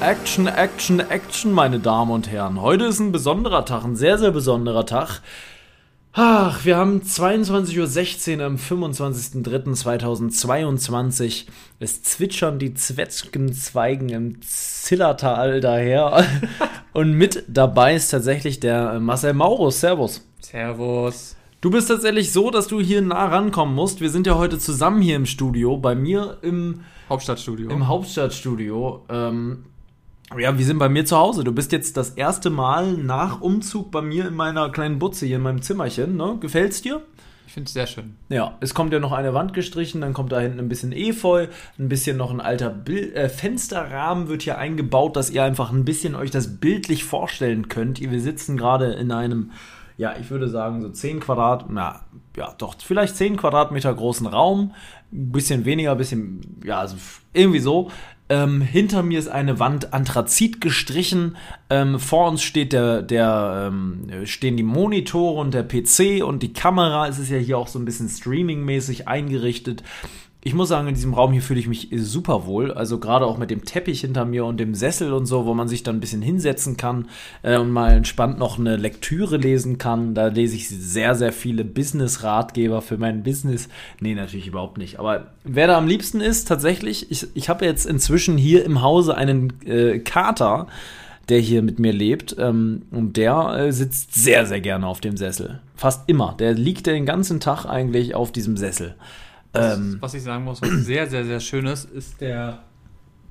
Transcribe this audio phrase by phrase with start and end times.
[0.00, 2.62] Action, Action, Action, meine Damen und Herren.
[2.62, 5.22] Heute ist ein besonderer Tag, ein sehr, sehr besonderer Tag.
[6.12, 11.46] Ach, wir haben 22.16 Uhr am 25.03.2022.
[11.80, 16.24] Es zwitschern die Zwetschgenzweigen im Zillertal daher.
[16.92, 19.80] und mit dabei ist tatsächlich der Marcel Maurus.
[19.80, 20.24] Servus.
[20.40, 21.34] Servus.
[21.60, 24.00] Du bist tatsächlich so, dass du hier nah rankommen musst.
[24.00, 27.70] Wir sind ja heute zusammen hier im Studio, bei mir im Hauptstadtstudio.
[27.70, 29.04] Im Hauptstadtstudio.
[29.08, 29.64] Ähm,
[30.36, 31.44] ja, wir sind bei mir zu Hause.
[31.44, 35.36] Du bist jetzt das erste Mal nach Umzug bei mir in meiner kleinen Butze hier
[35.36, 36.16] in meinem Zimmerchen.
[36.16, 36.36] Ne?
[36.40, 37.02] Gefällt's dir?
[37.46, 38.16] Ich finde es sehr schön.
[38.28, 41.46] Ja, es kommt ja noch eine Wand gestrichen, dann kommt da hinten ein bisschen Efeu,
[41.78, 45.86] ein bisschen noch ein alter Bil äh, Fensterrahmen wird hier eingebaut, dass ihr einfach ein
[45.86, 48.00] bisschen euch das bildlich vorstellen könnt.
[48.00, 49.52] Wir sitzen gerade in einem,
[49.96, 52.02] ja, ich würde sagen so 10 Quadrat, na,
[52.36, 54.74] ja, doch, vielleicht 10 Quadratmeter großen Raum.
[55.10, 56.96] Ein bisschen weniger, ein bisschen, ja, also
[57.32, 57.90] irgendwie so.
[58.30, 61.36] Ähm, hinter mir ist eine Wand Anthrazit gestrichen.
[61.70, 66.52] Ähm, vor uns steht der, der, ähm, stehen die Monitore und der PC und die
[66.52, 67.08] Kamera.
[67.08, 69.82] Es ist ja hier auch so ein bisschen streamingmäßig eingerichtet
[70.48, 72.72] ich muss sagen, in diesem Raum hier fühle ich mich super wohl.
[72.72, 75.68] Also gerade auch mit dem Teppich hinter mir und dem Sessel und so, wo man
[75.68, 77.08] sich dann ein bisschen hinsetzen kann
[77.42, 80.14] äh, und mal entspannt noch eine Lektüre lesen kann.
[80.14, 83.68] Da lese ich sehr, sehr viele Business-Ratgeber für mein Business.
[84.00, 84.98] Nee, natürlich überhaupt nicht.
[84.98, 89.18] Aber wer da am liebsten ist, tatsächlich, ich, ich habe jetzt inzwischen hier im Hause
[89.18, 90.66] einen äh, Kater,
[91.28, 92.36] der hier mit mir lebt.
[92.38, 95.60] Ähm, und der äh, sitzt sehr, sehr gerne auf dem Sessel.
[95.76, 96.34] Fast immer.
[96.38, 98.94] Der liegt den ganzen Tag eigentlich auf diesem Sessel.
[99.54, 102.60] Ähm, was ich sagen muss, was sehr, sehr, sehr schön ist, ist der,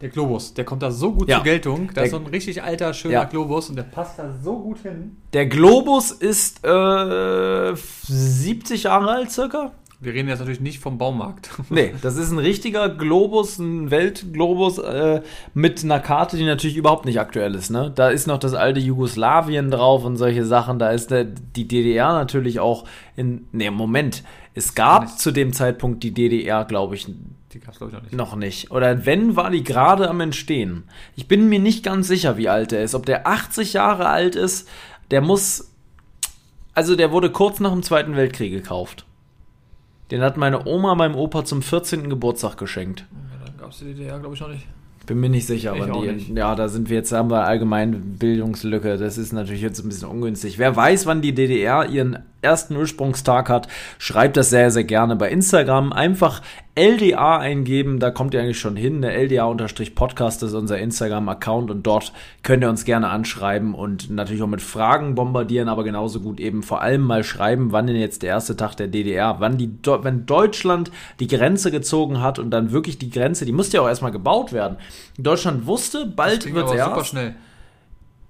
[0.02, 0.54] der Globus.
[0.54, 1.38] Der kommt da so gut ja.
[1.38, 1.92] zur Geltung.
[1.94, 3.24] Da ist so ein richtig alter, schöner ja.
[3.26, 5.18] Globus und der passt da so gut hin.
[5.34, 9.72] Der Globus ist äh, 70 Jahre alt circa.
[10.00, 11.50] Wir reden jetzt natürlich nicht vom Baumarkt.
[11.70, 15.22] Nee, das ist ein richtiger Globus, ein Weltglobus äh,
[15.56, 17.72] mit einer Karte, die natürlich überhaupt nicht aktuell ist.
[17.72, 17.92] Ne?
[17.94, 20.78] Da ist noch das alte Jugoslawien drauf und solche Sachen.
[20.78, 22.86] Da ist der, die DDR natürlich auch
[23.16, 23.48] in.
[23.52, 24.24] Nee, Moment.
[24.58, 27.06] Es gab zu dem Zeitpunkt die DDR, glaube ich,
[27.54, 28.16] die gab's, glaube ich, noch nicht.
[28.16, 28.72] Noch nicht.
[28.72, 30.86] Oder wenn, war die gerade am Entstehen.
[31.16, 32.96] Ich bin mir nicht ganz sicher, wie alt er ist.
[32.96, 34.68] Ob der 80 Jahre alt ist,
[35.12, 35.72] der muss.
[36.74, 39.06] Also, der wurde kurz nach dem Zweiten Weltkrieg gekauft.
[40.10, 42.10] Den hat meine Oma meinem Opa zum 14.
[42.10, 43.06] Geburtstag geschenkt.
[43.12, 44.66] Ja, dann gab es die DDR, glaube ich, noch nicht.
[45.08, 46.38] Bin mir nicht sicher, aber die, nicht.
[46.38, 48.98] ja, da sind wir jetzt, haben wir allgemein Bildungslücke.
[48.98, 50.60] Das ist natürlich jetzt ein bisschen ungünstig.
[50.60, 53.70] Wer weiß, wann die DDR ihren ersten Ursprungstag hat,
[54.00, 55.94] schreibt das sehr, sehr gerne bei Instagram.
[55.94, 56.42] Einfach
[56.78, 59.02] LDA eingeben, da kommt ihr eigentlich schon hin.
[59.02, 64.48] Der LDA-Podcast ist unser Instagram-Account und dort könnt ihr uns gerne anschreiben und natürlich auch
[64.48, 68.30] mit Fragen bombardieren, aber genauso gut eben vor allem mal schreiben, wann denn jetzt der
[68.30, 69.72] erste Tag der DDR, wann die,
[70.04, 73.88] wenn Deutschland die Grenze gezogen hat und dann wirklich die Grenze, die musste ja auch
[73.88, 74.78] erstmal gebaut werden.
[75.18, 76.90] Deutschland wusste, bald wird es erst.
[76.90, 77.36] super schnell.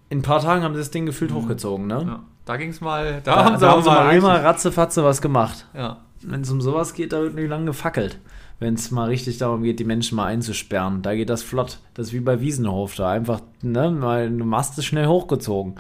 [0.09, 1.35] In ein paar Tagen haben sie das Ding gefühlt mhm.
[1.35, 2.03] hochgezogen, ne?
[2.07, 2.23] Ja.
[2.45, 5.21] Da ging es mal, da, da, haben sie, da haben sie mal einmal ratzefatze was
[5.21, 5.65] gemacht.
[5.75, 5.97] Ja.
[6.22, 8.19] Wenn es um sowas geht, da wird nicht lange gefackelt
[8.59, 11.01] wenn es mal richtig darum geht, die Menschen mal einzusperren.
[11.01, 11.79] Da geht das flott.
[11.94, 13.11] Das ist wie bei Wiesenhof da.
[13.11, 15.75] Einfach, ne, mal, du machst es schnell hochgezogen.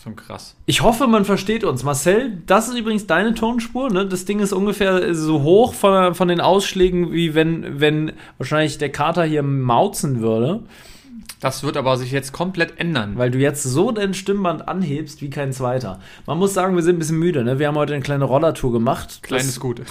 [0.00, 0.56] Schon krass.
[0.66, 1.82] Ich hoffe, man versteht uns.
[1.82, 4.06] Marcel, das ist übrigens deine Tonspur, ne?
[4.06, 8.92] Das Ding ist ungefähr so hoch von, von den Ausschlägen, wie wenn, wenn wahrscheinlich der
[8.92, 10.62] Kater hier mauzen würde.
[11.40, 13.16] Das wird aber sich jetzt komplett ändern.
[13.16, 16.00] Weil du jetzt so dein Stimmband anhebst wie kein zweiter.
[16.26, 17.58] Man muss sagen, wir sind ein bisschen müde, ne?
[17.58, 19.22] Wir haben heute eine kleine Rollertour gemacht.
[19.22, 19.84] Kleines Gute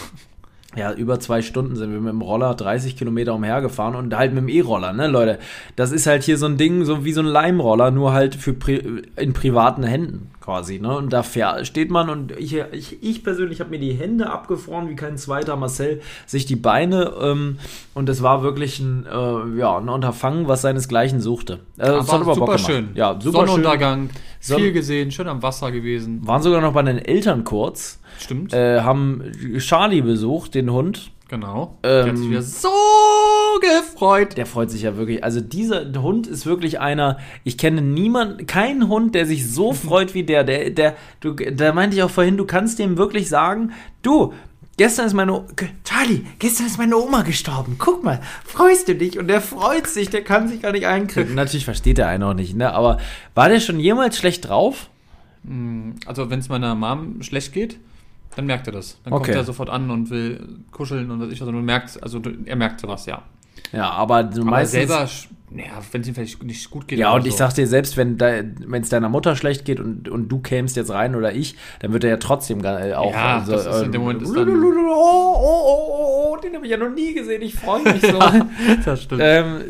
[0.75, 4.43] ja, über zwei Stunden sind wir mit dem Roller 30 Kilometer umhergefahren und halt mit
[4.43, 5.39] dem E-Roller, ne, Leute.
[5.75, 8.53] Das ist halt hier so ein Ding, so wie so ein Leimroller, nur halt für
[8.53, 10.95] Pri in privaten Händen quasi, ne?
[10.95, 11.23] Und da
[11.63, 15.55] steht man und ich, ich, ich persönlich habe mir die Hände abgefroren wie kein zweiter
[15.55, 17.57] Marcel, sich die Beine ähm,
[17.95, 21.61] und es war wirklich ein, äh, ja, ein Unterfangen, was seinesgleichen suchte.
[21.79, 22.89] Äh, aber aber super schön.
[22.93, 24.57] Ja, super Sonnenuntergang, schön.
[24.57, 26.25] viel gesehen, schön am Wasser gewesen.
[26.27, 27.99] Waren sogar noch bei den Eltern kurz.
[28.19, 28.53] Stimmt.
[28.53, 29.23] Äh, haben
[29.59, 31.11] Charlie besucht, den Hund.
[31.27, 31.77] Genau.
[31.81, 32.69] Ähm, die hat sich wieder so
[33.59, 34.37] gefreut.
[34.37, 35.23] Der freut sich ja wirklich.
[35.23, 40.13] Also dieser Hund ist wirklich einer, ich kenne niemanden, keinen Hund, der sich so freut
[40.13, 40.43] wie der.
[40.43, 43.71] Der, der, du, da meinte ich auch vorhin, du kannst dem wirklich sagen,
[44.01, 44.33] du,
[44.77, 45.45] Gestern ist meine,
[45.85, 47.77] Charlie, gestern ist meine Oma gestorben.
[47.79, 49.17] Guck mal, freust du dich?
[49.17, 51.33] Und der freut sich, der kann sich gar nicht einkriegen.
[51.33, 52.73] Natürlich versteht der einen auch nicht, ne?
[52.73, 52.97] Aber
[53.35, 54.89] war der schon jemals schlecht drauf?
[55.43, 57.79] Mm, also, wenn es meiner Mom schlecht geht,
[58.35, 58.99] dann merkt er das.
[59.03, 59.25] Dann okay.
[59.25, 62.55] kommt er sofort an und will kuscheln und was ich, also du merkst, also er
[62.55, 63.23] merkt sowas, ja.
[63.71, 65.09] Ja, aber du aber meistens, selber,
[65.55, 66.99] ja, wenn es ihm vielleicht nicht gut geht.
[66.99, 67.27] Ja, und so.
[67.27, 70.91] ich sag dir, selbst wenn es deiner Mutter schlecht geht und, und du kämst jetzt
[70.91, 73.11] rein oder ich, dann wird er ja trotzdem äh, auch.
[73.11, 76.65] Ja, also, das ist in dem Moment ist dann, oh, oh, oh, oh, den habe
[76.65, 78.17] ich ja noch nie gesehen, ich freue mich so.
[78.17, 78.47] ja,
[78.85, 79.21] das stimmt.
[79.23, 79.61] Ähm,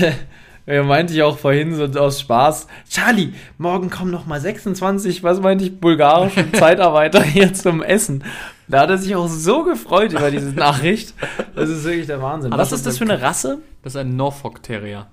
[0.00, 0.12] Er
[0.66, 5.64] meinte ich auch vorhin so aus Spaß, Charlie, morgen kommen noch mal 26, was meinte
[5.64, 8.24] ich, bulgarische Zeitarbeiter hier zum Essen.
[8.68, 11.14] Da hat er sich auch so gefreut über diese Nachricht.
[11.54, 12.52] Das ist wirklich der Wahnsinn.
[12.52, 13.58] Was ist das für eine Rasse?
[13.82, 15.08] Das ist ein Norfolk Terrier.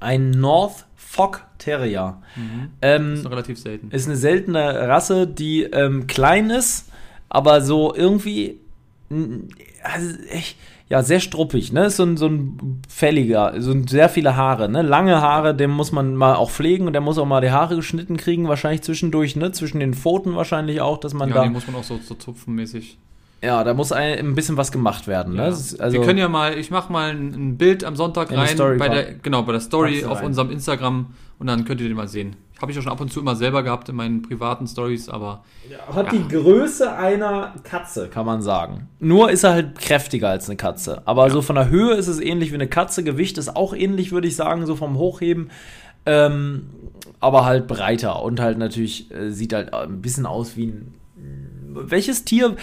[0.00, 2.22] Ein Norfolk Terrier.
[2.36, 2.70] Mhm.
[2.80, 3.90] Ähm, ist relativ selten.
[3.90, 6.88] Ist eine seltene Rasse, die ähm, klein ist,
[7.28, 8.60] aber so irgendwie
[9.82, 10.56] also echt,
[10.92, 11.86] ja, sehr struppig, ne?
[11.86, 14.82] Ist so ein, so ein fälliger, so ein, sehr viele Haare, ne?
[14.82, 17.76] Lange Haare, den muss man mal auch pflegen und der muss auch mal die Haare
[17.76, 19.52] geschnitten kriegen, wahrscheinlich zwischendurch, ne?
[19.52, 21.40] Zwischen den Pfoten wahrscheinlich auch, dass man ja, da.
[21.40, 22.98] Ja, die muss man auch so, so zupfenmäßig.
[23.42, 25.32] Ja, da muss ein, ein bisschen was gemacht werden.
[25.32, 25.44] Ne?
[25.44, 25.46] Ja.
[25.46, 29.14] Also Wir können ja mal, ich mache mal ein Bild am Sonntag rein bei der,
[29.14, 30.26] genau, bei der Story auf rein.
[30.26, 31.06] unserem Instagram
[31.38, 32.36] und dann könnt ihr den mal sehen.
[32.62, 35.42] Habe ich ja schon ab und zu immer selber gehabt in meinen privaten Stories, aber.
[35.68, 36.18] Ja, hat ja.
[36.20, 38.88] die Größe einer Katze, kann man sagen.
[39.00, 41.02] Nur ist er halt kräftiger als eine Katze.
[41.04, 41.32] Aber ja.
[41.32, 43.02] so von der Höhe ist es ähnlich wie eine Katze.
[43.02, 45.50] Gewicht ist auch ähnlich, würde ich sagen, so vom Hochheben.
[46.06, 46.70] Ähm,
[47.18, 50.94] aber halt breiter und halt natürlich äh, sieht halt ein bisschen aus wie ein.
[51.74, 52.54] Welches Tier.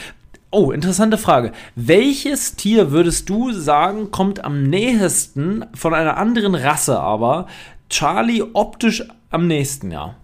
[0.50, 1.52] Oh, interessante Frage.
[1.76, 7.48] Welches Tier würdest du sagen, kommt am nähesten von einer anderen Rasse aber
[7.90, 10.16] Charlie optisch am nächsten Jahr?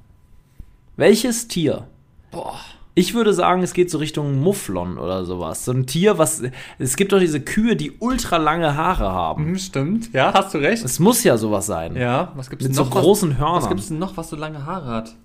[0.98, 1.88] Welches Tier?
[2.32, 2.60] Boah.
[2.98, 5.66] Ich würde sagen, es geht so Richtung Mufflon oder sowas.
[5.66, 6.44] So ein Tier, was.
[6.80, 9.48] Es gibt doch diese Kühe, die ultra lange Haare haben.
[9.48, 10.84] Hm, stimmt, ja, hast du recht.
[10.86, 11.98] Es muss ja sowas sein.
[11.98, 12.86] Ja, was gibt's Mit noch?
[12.86, 13.62] so großen Hörnern.
[13.62, 15.16] Was gibt es denn noch, was so lange Haare hat?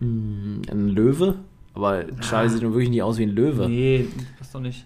[0.00, 1.36] Hm, ein Löwe?
[1.74, 2.50] Aber Charlie ah.
[2.50, 3.68] sieht nur wirklich nicht aus wie ein Löwe.
[3.68, 4.08] Nee,
[4.40, 4.84] das doch nicht.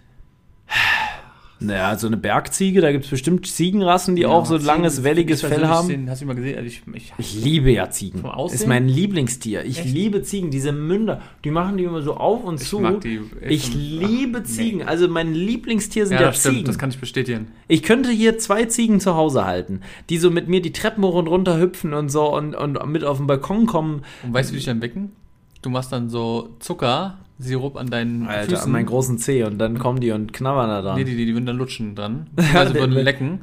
[1.62, 5.04] Naja, so eine Bergziege, da gibt es bestimmt Ziegenrassen, die ja, auch so Ziegen, langes,
[5.04, 5.88] welliges Fell haben.
[5.88, 6.56] Den, hast du mal gesehen?
[6.56, 8.24] Also ich, ich, ich, liebe ja Ziegen.
[8.50, 9.66] Ist mein Lieblingstier.
[9.66, 9.92] Ich echt?
[9.92, 10.50] liebe Ziegen.
[10.50, 12.80] Diese Münder, die machen die immer so auf und zu.
[12.80, 14.78] Mag die ich liebe Ach, Ziegen.
[14.78, 14.84] Nee.
[14.84, 16.54] Also mein Lieblingstier sind ja, ja Ziegen.
[16.54, 17.48] Stimmt, das kann ich bestätigen.
[17.68, 21.14] Ich könnte hier zwei Ziegen zu Hause halten, die so mit mir die Treppen hoch
[21.14, 24.02] und runter hüpfen und so und, und mit auf den Balkon kommen.
[24.22, 25.12] Und weißt du, wie ich dann wecken?
[25.60, 28.64] Du machst dann so Zucker Sirup an deinen Alter, Füßen.
[28.64, 30.98] an meinen großen Zeh und dann kommen die und knabbern da dran.
[30.98, 32.26] Nee, die, die, die würden dann lutschen dran.
[32.54, 33.40] Also würden lecken.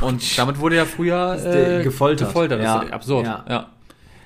[0.00, 2.28] Und damit wurde ja früher äh, gefoltert.
[2.28, 2.60] gefoltert.
[2.60, 2.82] Das ja.
[2.82, 3.26] ist absurd.
[3.26, 3.44] Ja.
[3.48, 3.68] ja.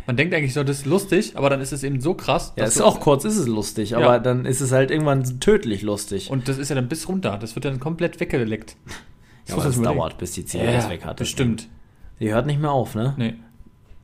[0.07, 2.55] Man denkt eigentlich so, das ist lustig, aber dann ist es eben so krass.
[2.57, 4.19] Ja, ist auch kurz ist es lustig, aber ja.
[4.19, 6.31] dann ist es halt irgendwann tödlich lustig.
[6.31, 7.37] Und das ist ja dann bis runter.
[7.39, 8.77] Das wird dann komplett weggeleckt.
[8.87, 8.95] Das,
[9.49, 11.17] ja, aber das dauert, bis die ja, das weg hat.
[11.19, 11.69] Bestimmt.
[12.21, 13.15] Die hört nicht mehr auf, ne?
[13.19, 13.35] Nee.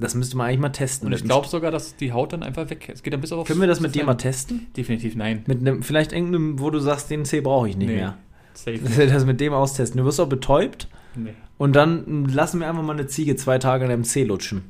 [0.05, 1.09] Das müsste man eigentlich mal testen.
[1.09, 2.91] Und ich glaube sogar, dass die Haut dann einfach weg.
[2.93, 3.47] Es geht dann bis auf.
[3.47, 4.69] Können wir das mit dir mal testen?
[4.77, 5.43] Definitiv nein.
[5.47, 7.97] Mit einem, vielleicht irgendeinem, wo du sagst, den C brauche ich nicht nee.
[7.97, 8.17] mehr.
[8.55, 8.79] Safe.
[8.79, 9.99] Dass wir das mit dem austesten.
[9.99, 10.89] Du wirst auch betäubt.
[11.17, 11.35] Nee.
[11.59, 14.63] Und dann lassen wir einfach mal eine Ziege zwei Tage in einem C lutschen.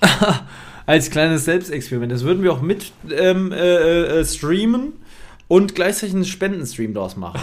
[0.86, 2.12] Als kleines Selbstexperiment.
[2.12, 4.92] Das würden wir auch mit ähm, äh, äh, streamen
[5.48, 7.40] und gleichzeitig einen Spendenstream daraus machen.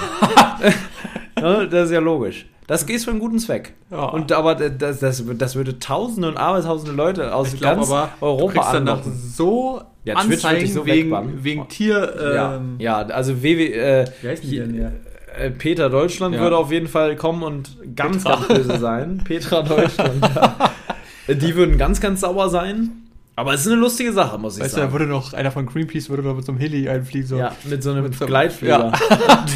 [1.36, 2.46] das ist ja logisch.
[2.72, 3.74] Das geht für einen guten Zweck.
[3.90, 4.06] Ja.
[4.06, 8.72] Und aber das, das, das würde Tausende und Abertausende Leute aus glaub, ganz Europa du
[8.78, 12.16] dann noch so ja, Anzeigen so wegen, wegen Tier.
[12.18, 13.74] Ähm, ja, ja, also WW.
[13.74, 14.94] Äh, Wie heißt die denn hier?
[15.38, 16.40] Äh, Peter Deutschland ja.
[16.40, 18.36] würde auf jeden Fall kommen und ganz, Petra.
[18.38, 19.18] ganz böse sein.
[19.26, 20.30] Petra Deutschland.
[20.34, 21.34] ja.
[21.34, 22.92] Die würden ganz, ganz sauer sein.
[23.36, 24.84] Aber es ist eine lustige Sache, muss ich weißt sagen.
[24.84, 27.28] Weißt du, da würde noch einer von Greenpeace würde noch mit so einem Heli einfliegen.
[27.28, 27.38] So.
[27.38, 28.94] Ja, mit so einem mit Gleitflieger.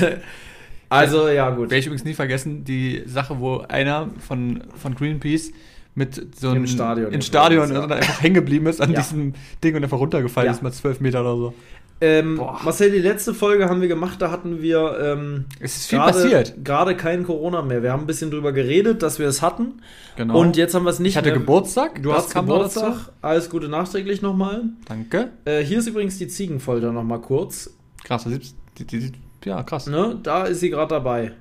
[0.01, 0.09] Ja.
[0.89, 1.69] Also, ja, gut.
[1.69, 5.51] Werde ich übrigens nie vergessen, die Sache, wo einer von, von Greenpeace
[5.95, 7.85] mit so einem Stadion, im Stadion ja.
[7.85, 8.99] einfach hängen geblieben ist an ja.
[8.99, 10.51] diesem Ding und einfach runtergefallen ja.
[10.51, 11.53] ist, mal zwölf Meter oder so.
[12.01, 14.99] Ähm, Marcel, die letzte Folge haben wir gemacht, da hatten wir.
[15.01, 16.53] Ähm, es ist viel grade, passiert.
[16.65, 17.83] Gerade kein Corona mehr.
[17.83, 19.81] Wir haben ein bisschen drüber geredet, dass wir es hatten.
[20.17, 20.37] Genau.
[20.37, 21.13] Und jetzt haben wir es nicht.
[21.13, 21.39] Ich hatte mehr.
[21.39, 22.03] Geburtstag.
[22.03, 23.13] Du hast Geburtstag.
[23.21, 24.63] Alles Gute nachträglich nochmal.
[24.89, 25.29] Danke.
[25.45, 27.73] Äh, hier ist übrigens die Ziegenfolter nochmal kurz.
[28.03, 28.39] Krass, die,
[28.83, 29.11] die, die,
[29.45, 29.87] ja, krass.
[29.87, 30.19] Ne?
[30.21, 31.31] Da ist sie gerade dabei.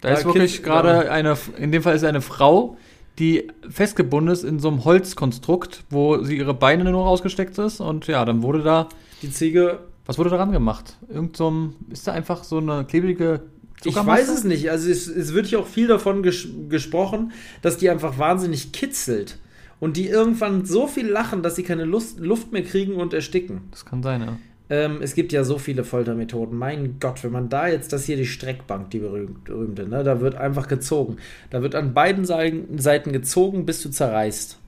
[0.00, 2.76] Da, da ist wirklich gerade eine, in dem Fall ist eine Frau,
[3.18, 8.06] die festgebunden ist in so einem Holzkonstrukt, wo sie ihre Beine nur rausgesteckt ist und
[8.06, 8.88] ja, dann wurde da
[9.22, 9.80] die Ziege.
[10.06, 10.96] Was wurde daran gemacht?
[11.08, 13.42] Irgend so ein, ist da einfach so eine klebrige
[13.84, 14.70] Ich weiß es nicht.
[14.70, 19.38] Also es, es wird hier auch viel davon ges gesprochen, dass die einfach wahnsinnig kitzelt.
[19.78, 23.62] Und die irgendwann so viel lachen, dass sie keine Lust, Luft mehr kriegen und ersticken.
[23.72, 24.38] Das kann sein, ja.
[24.72, 26.56] Ähm, es gibt ja so viele Foltermethoden.
[26.56, 30.02] Mein Gott, wenn man da jetzt, das hier die Streckbank, die berühmte, ne?
[30.02, 31.18] da wird einfach gezogen.
[31.50, 34.58] Da wird an beiden Seiten gezogen, bis du zerreißt.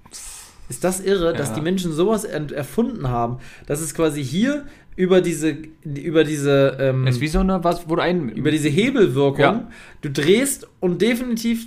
[0.69, 1.33] Ist das irre, ja.
[1.33, 3.39] dass die Menschen sowas erfunden haben?
[3.67, 7.97] Das ist quasi hier über diese, über diese, ähm, ist wie so eine, was, wo
[7.97, 9.41] ein, über diese Hebelwirkung.
[9.41, 9.71] Ja.
[10.03, 11.67] Du drehst und definitiv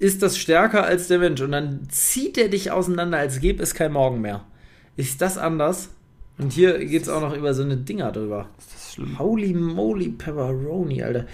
[0.00, 3.74] ist das stärker als der Mensch und dann zieht er dich auseinander, als gäbe es
[3.74, 4.44] kein Morgen mehr.
[4.96, 5.90] Ist das anders?
[6.38, 8.46] Und hier geht es auch noch über so eine Dinger drüber.
[8.58, 9.18] Ist das schlimm?
[9.18, 11.24] Holy moly pepperoni, Alter.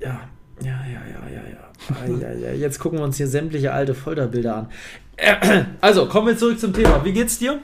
[0.00, 0.28] Ja,
[0.60, 2.16] ja, ja, ja, ja, ja.
[2.16, 2.52] Ja, ja.
[2.52, 4.68] Jetzt gucken wir uns hier sämtliche alte Folterbilder an.
[5.80, 7.04] Also, kommen wir zurück zum Thema.
[7.04, 7.60] Wie geht's dir?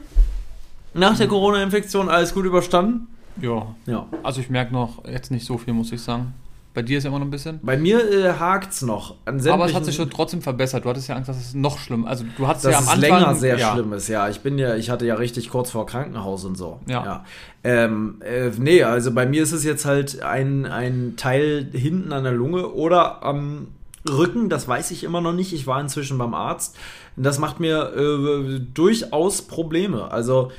[0.95, 3.07] Nach der Corona-Infektion alles gut überstanden?
[3.41, 3.75] Ja.
[3.87, 4.07] ja.
[4.23, 6.35] Also ich merke noch jetzt nicht so viel, muss ich sagen.
[6.73, 7.59] Bei dir ist ja immer noch ein bisschen.
[7.63, 9.17] Bei mir äh, hakt es noch.
[9.25, 10.85] Aber es hat sich schon trotzdem verbessert.
[10.85, 13.01] Du hattest ja Angst, dass es noch schlimm Also du hattest dass ja am Anfang.
[13.01, 13.73] länger sehr ja.
[13.73, 14.29] schlimm ist, ja.
[14.29, 16.79] Ich bin ja, ich hatte ja richtig kurz vor Krankenhaus und so.
[16.87, 17.05] Ja.
[17.05, 17.25] ja.
[17.65, 22.23] Ähm, äh, nee, also bei mir ist es jetzt halt ein, ein Teil hinten an
[22.23, 23.69] der Lunge oder am
[24.09, 25.53] Rücken, das weiß ich immer noch nicht.
[25.53, 26.77] Ich war inzwischen beim Arzt.
[27.17, 30.11] Das macht mir äh, durchaus Probleme.
[30.11, 30.53] Also,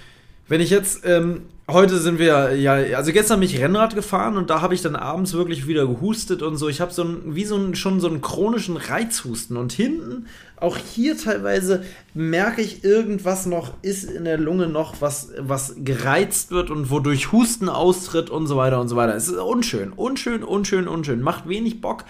[0.52, 4.50] wenn ich jetzt ähm, heute sind wir ja, also gestern bin ich Rennrad gefahren und
[4.50, 6.68] da habe ich dann abends wirklich wieder gehustet und so.
[6.68, 10.26] Ich habe so ein, wie so ein, schon so einen chronischen Reizhusten und hinten,
[10.58, 16.52] auch hier teilweise merke ich irgendwas noch, ist in der Lunge noch was, was gereizt
[16.52, 19.16] wird und wodurch Husten austritt und so weiter und so weiter.
[19.16, 21.22] Es ist unschön, unschön, unschön, unschön.
[21.22, 22.04] Macht wenig Bock.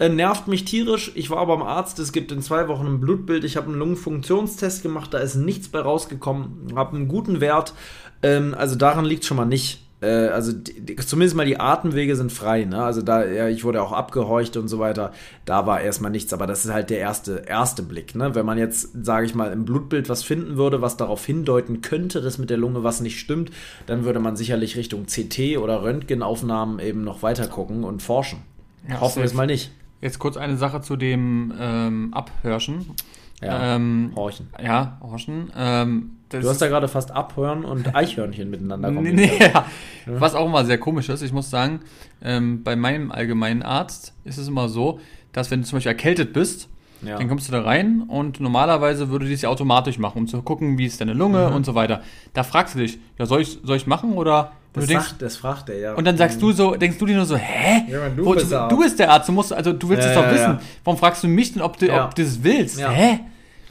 [0.00, 1.12] Äh, nervt mich tierisch.
[1.14, 3.44] Ich war beim Arzt, es gibt in zwei Wochen ein Blutbild.
[3.44, 6.72] Ich habe einen Lungenfunktionstest gemacht, da ist nichts bei rausgekommen.
[6.74, 7.74] Habe einen guten Wert.
[8.22, 9.82] Ähm, also daran liegt schon mal nicht.
[10.00, 12.64] Äh, also die, die, zumindest mal die Atemwege sind frei.
[12.64, 12.82] Ne?
[12.82, 15.12] Also da, ja, ich wurde auch abgehorcht und so weiter.
[15.44, 16.32] Da war erstmal nichts.
[16.32, 18.14] Aber das ist halt der erste, erste Blick.
[18.14, 18.34] Ne?
[18.34, 22.22] Wenn man jetzt, sage ich mal, im Blutbild was finden würde, was darauf hindeuten könnte,
[22.22, 23.50] dass mit der Lunge was nicht stimmt,
[23.84, 28.38] dann würde man sicherlich Richtung CT oder Röntgenaufnahmen eben noch weiter gucken und forschen.
[28.88, 29.70] Ja, Hoffen wir es mal nicht.
[30.00, 32.86] Jetzt kurz eine Sache zu dem ähm, Abhörschen.
[33.42, 34.48] Ja, ähm, Horchen.
[34.62, 35.50] Ja, Horchen.
[35.56, 39.30] Ähm, du hast da gerade fast Abhören und Eichhörnchen miteinander kombiniert.
[39.30, 39.66] Nee, nee, ja.
[40.06, 41.22] Was auch immer sehr komisch ist.
[41.22, 41.80] Ich muss sagen,
[42.22, 45.00] ähm, bei meinem allgemeinen Arzt ist es immer so,
[45.32, 46.68] dass wenn du zum Beispiel erkältet bist,
[47.02, 47.16] ja.
[47.16, 50.42] dann kommst du da rein und normalerweise würde die es ja automatisch machen, um zu
[50.42, 51.56] gucken, wie ist deine Lunge mhm.
[51.56, 52.02] und so weiter.
[52.34, 55.36] Da fragst du dich, ja, soll ich, soll ich machen oder das, denkst, sagt, das
[55.36, 55.94] fragt er, ja.
[55.94, 56.40] Und dann sagst mhm.
[56.40, 57.90] du so, denkst du dir nur so, hä?
[57.90, 60.14] Ja, du, Wo, bist du, du, bist der Arzt, du musst, also du willst es
[60.14, 60.58] doch wissen.
[60.84, 62.80] Warum fragst du mich denn, ob du, ob du das willst?
[62.80, 63.20] Hä?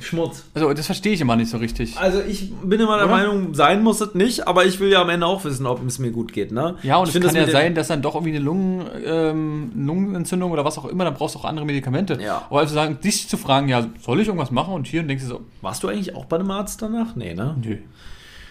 [0.02, 0.46] Schmutz.
[0.54, 1.98] Also, das verstehe ich immer nicht so richtig.
[1.98, 3.16] Also, ich bin immer der Oder?
[3.16, 6.00] Meinung, sein muss es nicht, aber ich will ja am Ende auch wissen, ob es
[6.00, 6.76] mir gut geht, ne?
[6.84, 10.52] Ja, und ich es kann ja sein, dass dann doch irgendwie eine Lungen, ähm, Lungenentzündung
[10.52, 12.18] oder was auch immer, dann brauchst du auch andere Medikamente.
[12.22, 12.46] Ja.
[12.50, 14.74] Aber also sagen, dich zu fragen, ja, soll ich irgendwas machen?
[14.74, 15.42] Und hier und denkst du so.
[15.62, 17.16] Warst du eigentlich auch bei einem Arzt danach?
[17.16, 17.56] Nee, ne?
[17.62, 17.78] Nö.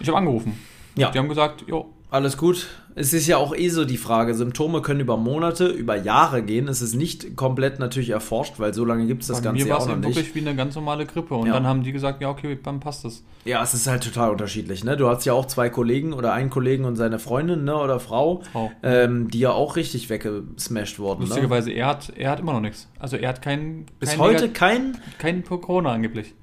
[0.00, 0.58] Ich habe angerufen.
[0.96, 1.10] Ja.
[1.10, 2.66] Die haben gesagt, jo, alles gut.
[2.94, 6.66] Es ist ja auch eh so die Frage, Symptome können über Monate, über Jahre gehen.
[6.66, 9.68] Es ist nicht komplett natürlich erforscht, weil so lange gibt es das Bei Ganze mir
[9.68, 10.16] ja auch noch nicht.
[10.16, 11.34] wirklich wie eine ganz normale Grippe.
[11.34, 11.52] Und ja.
[11.52, 13.22] dann haben die gesagt, ja, okay, dann passt das.
[13.44, 14.82] Ja, es ist halt total unterschiedlich.
[14.82, 14.96] Ne?
[14.96, 18.42] Du hast ja auch zwei Kollegen oder einen Kollegen und seine Freundin ne, oder Frau,
[18.52, 18.72] Frau.
[18.82, 21.20] Ähm, die ja auch richtig weggesmashed wurden.
[21.20, 21.28] Ne?
[21.28, 21.76] Lustigerweise, ne?
[21.76, 22.88] er, hat, er hat immer noch nichts.
[22.98, 23.86] Also er hat kein...
[24.00, 24.98] Bis kein heute kein...
[25.18, 26.34] Kein Corona angeblich.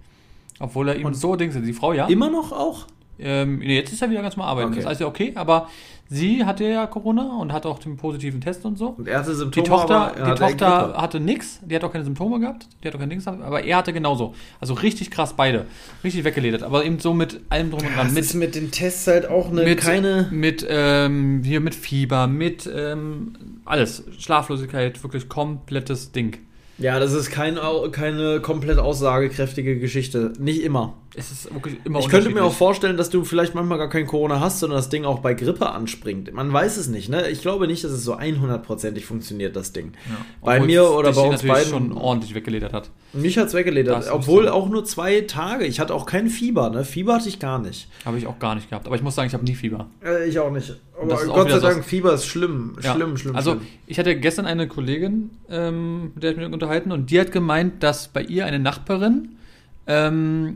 [0.59, 2.07] Obwohl er ihm so Dings die Frau ja.
[2.07, 2.87] Immer noch auch?
[3.19, 4.69] Ähm, jetzt ist er wieder ganz mal arbeiten.
[4.69, 4.81] Okay.
[4.81, 5.69] Das heißt ja okay, aber
[6.09, 8.89] sie hatte ja Corona und hatte auch den positiven Test und so.
[8.89, 9.63] Und er hatte Symptome.
[9.63, 12.95] Die Tochter, die hatte, Tochter hatte nichts, die hat auch keine Symptome gehabt, die hat
[12.95, 14.35] auch keine Dings aber er hatte genauso.
[14.59, 15.65] Also richtig krass beide.
[16.03, 16.63] Richtig weggeledert.
[16.63, 18.07] Aber eben so mit allem drum und dran.
[18.07, 20.27] Das mit, ist mit den Tests halt auch eine mit, keine.
[20.31, 23.33] Mit, ähm, hier mit Fieber, mit ähm,
[23.65, 24.03] alles.
[24.19, 26.37] Schlaflosigkeit, wirklich komplettes Ding.
[26.77, 27.57] Ja, das ist kein,
[27.91, 30.33] keine komplett aussagekräftige Geschichte.
[30.39, 30.93] Nicht immer.
[31.17, 34.05] Es ist wirklich immer Ich könnte mir auch vorstellen, dass du vielleicht manchmal gar kein
[34.05, 36.33] Corona hast, sondern das Ding auch bei Grippe anspringt.
[36.33, 37.29] Man weiß es nicht, ne?
[37.29, 39.93] Ich glaube nicht, dass es so 100%ig funktioniert, das Ding.
[40.09, 40.25] Ja.
[40.41, 41.69] Bei obwohl mir oder bei uns beiden.
[41.69, 42.89] schon ordentlich weggeledert hat.
[43.13, 44.11] Mich hat es weggeledert.
[44.11, 45.65] Obwohl auch nur zwei Tage.
[45.65, 46.83] Ich hatte auch kein Fieber, ne?
[46.83, 47.87] Fieber hatte ich gar nicht.
[48.03, 48.87] Habe ich auch gar nicht gehabt.
[48.87, 49.87] Aber ich muss sagen, ich habe nie Fieber.
[50.03, 50.75] Äh, ich auch nicht.
[51.01, 52.77] Aber Gott sei Dank, Fieber ist schlimm.
[52.81, 52.93] Ja.
[52.93, 53.35] Schlimm, schlimm.
[53.35, 53.67] Also, schlimm.
[53.87, 57.83] ich hatte gestern eine Kollegin, ähm, mit der ich mich unterhalten, und die hat gemeint,
[57.83, 59.29] dass bei ihr eine Nachbarin
[59.87, 60.55] ähm,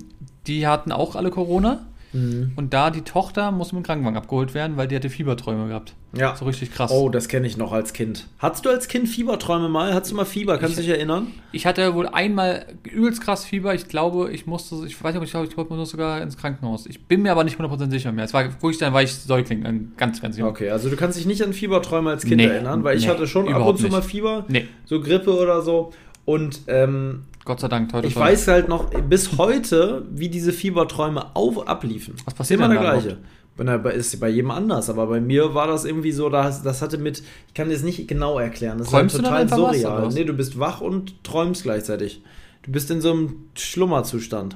[0.50, 1.86] die hatten auch alle Corona.
[2.12, 2.54] Mhm.
[2.56, 5.94] Und da die Tochter muss mit dem Krankenwagen abgeholt werden, weil die hatte Fieberträume gehabt.
[6.18, 6.36] Ja.
[6.36, 6.90] So richtig krass.
[6.92, 8.26] Oh, das kenne ich noch als Kind.
[8.40, 9.94] Hattest du als Kind Fieberträume mal?
[9.94, 10.58] Hattest du mal Fieber?
[10.58, 11.28] Kannst du dich erinnern?
[11.52, 13.76] Ich hatte wohl einmal übelst krass Fieber.
[13.76, 16.88] Ich glaube, ich musste, ich weiß nicht, ob ich glaube, ich wollte sogar ins Krankenhaus.
[16.88, 18.26] Ich bin mir aber nicht 100% sicher mehr.
[18.26, 20.50] Es war wirklich, dann war ich Säugling, ganz, ganz jung.
[20.50, 23.08] Okay, also du kannst dich nicht an Fieberträume als Kind nee, erinnern, weil nee, ich
[23.08, 24.46] hatte schon ab und zu mal Fieber.
[24.48, 24.68] Nee.
[24.86, 25.92] So Grippe oder so.
[26.26, 31.36] Und ähm, Gott sei Dank, heute Ich weiß halt noch bis heute, wie diese Fieberträume
[31.36, 32.16] auf, abliefen.
[32.26, 33.18] Was passiert Immer der gleiche.
[33.56, 36.98] Bei, ist bei jedem anders, aber bei mir war das irgendwie so, das, das hatte
[36.98, 40.06] mit, ich kann das nicht genau erklären, das Träumst ist halt total surreal.
[40.06, 42.24] Was, nee, du bist wach und träumst gleichzeitig.
[42.62, 44.56] Du bist in so einem Schlummerzustand.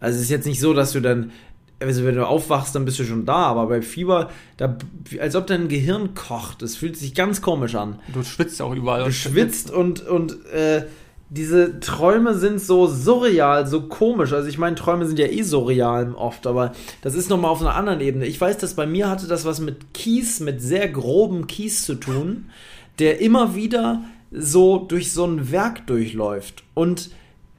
[0.00, 1.30] Also es ist jetzt nicht so, dass du dann,
[1.78, 4.78] also wenn du aufwachst, dann bist du schon da, aber bei Fieber, da,
[5.20, 7.98] als ob dein Gehirn kocht, das fühlt sich ganz komisch an.
[8.14, 9.04] Du schwitzt auch überall.
[9.04, 10.86] Du schwitzt und, und äh,
[11.34, 14.34] diese Träume sind so surreal, so komisch.
[14.34, 17.74] Also ich meine, Träume sind ja eh surreal oft, aber das ist nochmal auf einer
[17.74, 18.26] anderen Ebene.
[18.26, 21.94] Ich weiß, dass bei mir hatte das was mit Kies, mit sehr grobem Kies zu
[21.94, 22.50] tun,
[22.98, 26.64] der immer wieder so durch so ein Werk durchläuft.
[26.74, 27.10] Und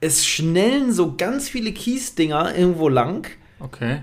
[0.01, 3.25] es schnellen so ganz viele Kiesdinger irgendwo lang.
[3.59, 4.01] Okay.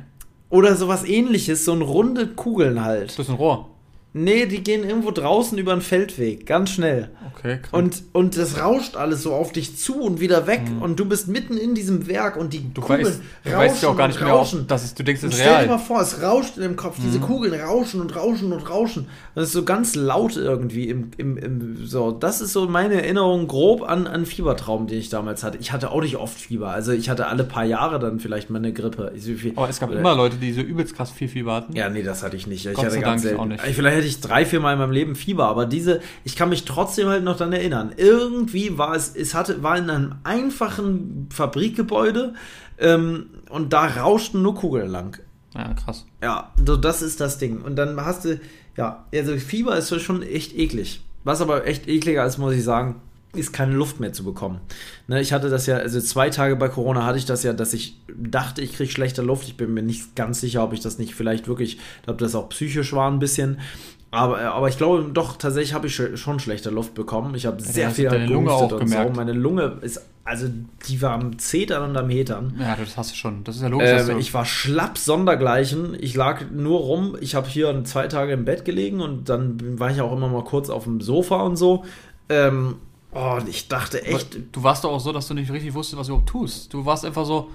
[0.49, 3.11] Oder sowas ähnliches, so ein runde Kugeln halt.
[3.11, 3.71] Das ist ein Rohr.
[4.13, 7.11] Nee, die gehen irgendwo draußen über einen Feldweg, ganz schnell.
[7.33, 7.73] Okay, krass.
[7.73, 10.83] Und, und das rauscht alles so auf dich zu und wieder weg mhm.
[10.83, 13.83] und du bist mitten in diesem Werk und die du Kugeln weißt, du rauschen weißt
[13.85, 15.55] ja auch gar nicht mehr, auf, dass es, du denkst, es ist real.
[15.55, 17.03] Stell dir mal vor, es rauscht in dem Kopf, mhm.
[17.05, 19.07] diese Kugeln rauschen und rauschen und rauschen.
[19.37, 22.11] Das ist so ganz laut irgendwie im, im, im so.
[22.11, 25.59] Das ist so meine Erinnerung grob an, an Fiebertraum, den ich damals hatte.
[25.59, 28.59] Ich hatte auch nicht oft Fieber, also ich hatte alle paar Jahre dann vielleicht mal
[28.59, 29.13] eine Grippe.
[29.55, 31.77] Aber es gab oder, immer Leute, die so übelst krass viel Fieber hatten.
[31.77, 32.67] Ja, nee, das hatte ich nicht.
[32.67, 33.39] Ich Gott hatte ganz selten.
[33.39, 33.61] Auch nicht.
[33.61, 36.65] Vielleicht hätte ich drei, vier Mal in meinem Leben Fieber, aber diese, ich kann mich
[36.65, 37.93] trotzdem halt noch daran erinnern.
[37.97, 42.35] Irgendwie war es, es hatte, war in einem einfachen Fabrikgebäude
[42.79, 45.19] ähm, und da rauschten nur Kugeln lang.
[45.55, 46.07] Ja, krass.
[46.23, 47.61] Ja, so das ist das Ding.
[47.61, 48.41] Und dann hast du,
[48.77, 51.03] ja, also Fieber ist schon echt eklig.
[51.25, 53.01] Was aber echt ekliger ist, muss ich sagen,
[53.35, 54.61] ist keine Luft mehr zu bekommen.
[55.07, 57.73] Ne, ich hatte das ja, also zwei Tage bei Corona hatte ich das ja, dass
[57.73, 59.47] ich dachte, ich kriege schlechte Luft.
[59.47, 62.49] Ich bin mir nicht ganz sicher, ob ich das nicht vielleicht wirklich, ob das auch
[62.49, 63.59] psychisch war ein bisschen.
[64.13, 67.37] Aber, aber ich glaube doch, tatsächlich habe ich schon schlechte Luft bekommen.
[67.37, 69.15] Ich habe ja, sehr viel deine Lunge auch gemerkt.
[69.15, 69.17] So.
[69.17, 70.49] Meine Lunge ist, also
[70.89, 72.55] die war am Zetern und am Hetern.
[72.59, 73.45] Ja, das hast du schon.
[73.45, 73.89] Das ist ja logisch.
[73.89, 75.97] Äh, ich war schlapp sondergleichen.
[76.01, 77.17] Ich lag nur rum.
[77.21, 80.43] Ich habe hier zwei Tage im Bett gelegen und dann war ich auch immer mal
[80.43, 81.85] kurz auf dem Sofa und so.
[82.29, 82.77] Ähm,
[83.13, 84.37] oh, und ich dachte echt.
[84.53, 86.73] Du warst doch auch so, dass du nicht richtig wusstest, was du überhaupt tust.
[86.73, 87.51] Du warst einfach so,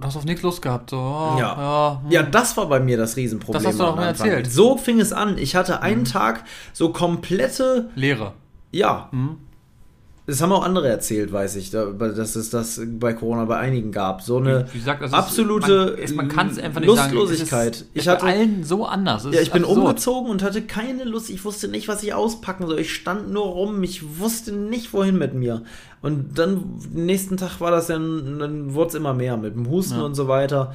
[0.00, 0.90] Du hast auf nichts Lust gehabt.
[0.90, 1.56] So, oh, ja.
[1.56, 2.10] Ja, hm.
[2.10, 3.62] ja, das war bei mir das Riesenproblem.
[3.62, 4.50] Das hast du doch mal erzählt.
[4.50, 5.38] So fing es an.
[5.38, 6.06] Ich hatte einen mhm.
[6.06, 7.90] Tag so komplette.
[7.96, 8.34] Leere.
[8.70, 9.08] Ja.
[9.10, 9.38] Mhm.
[10.28, 14.20] Das haben auch andere erzählt, weiß ich, dass es das bei Corona bei einigen gab.
[14.20, 17.76] So eine gesagt, absolute ist, man, man einfach nicht Lustlosigkeit.
[17.76, 19.24] Sagen, ich hatte bei allen so anders.
[19.24, 19.78] ja, ich bin absurd.
[19.78, 21.30] umgezogen und hatte keine Lust.
[21.30, 22.78] Ich wusste nicht, was ich auspacken soll.
[22.78, 23.82] Ich stand nur rum.
[23.82, 25.62] Ich wusste nicht, wohin mit mir.
[26.02, 29.96] Und dann nächsten Tag war das dann, dann wurde es immer mehr mit dem Husten
[29.96, 30.04] ja.
[30.04, 30.74] und so weiter.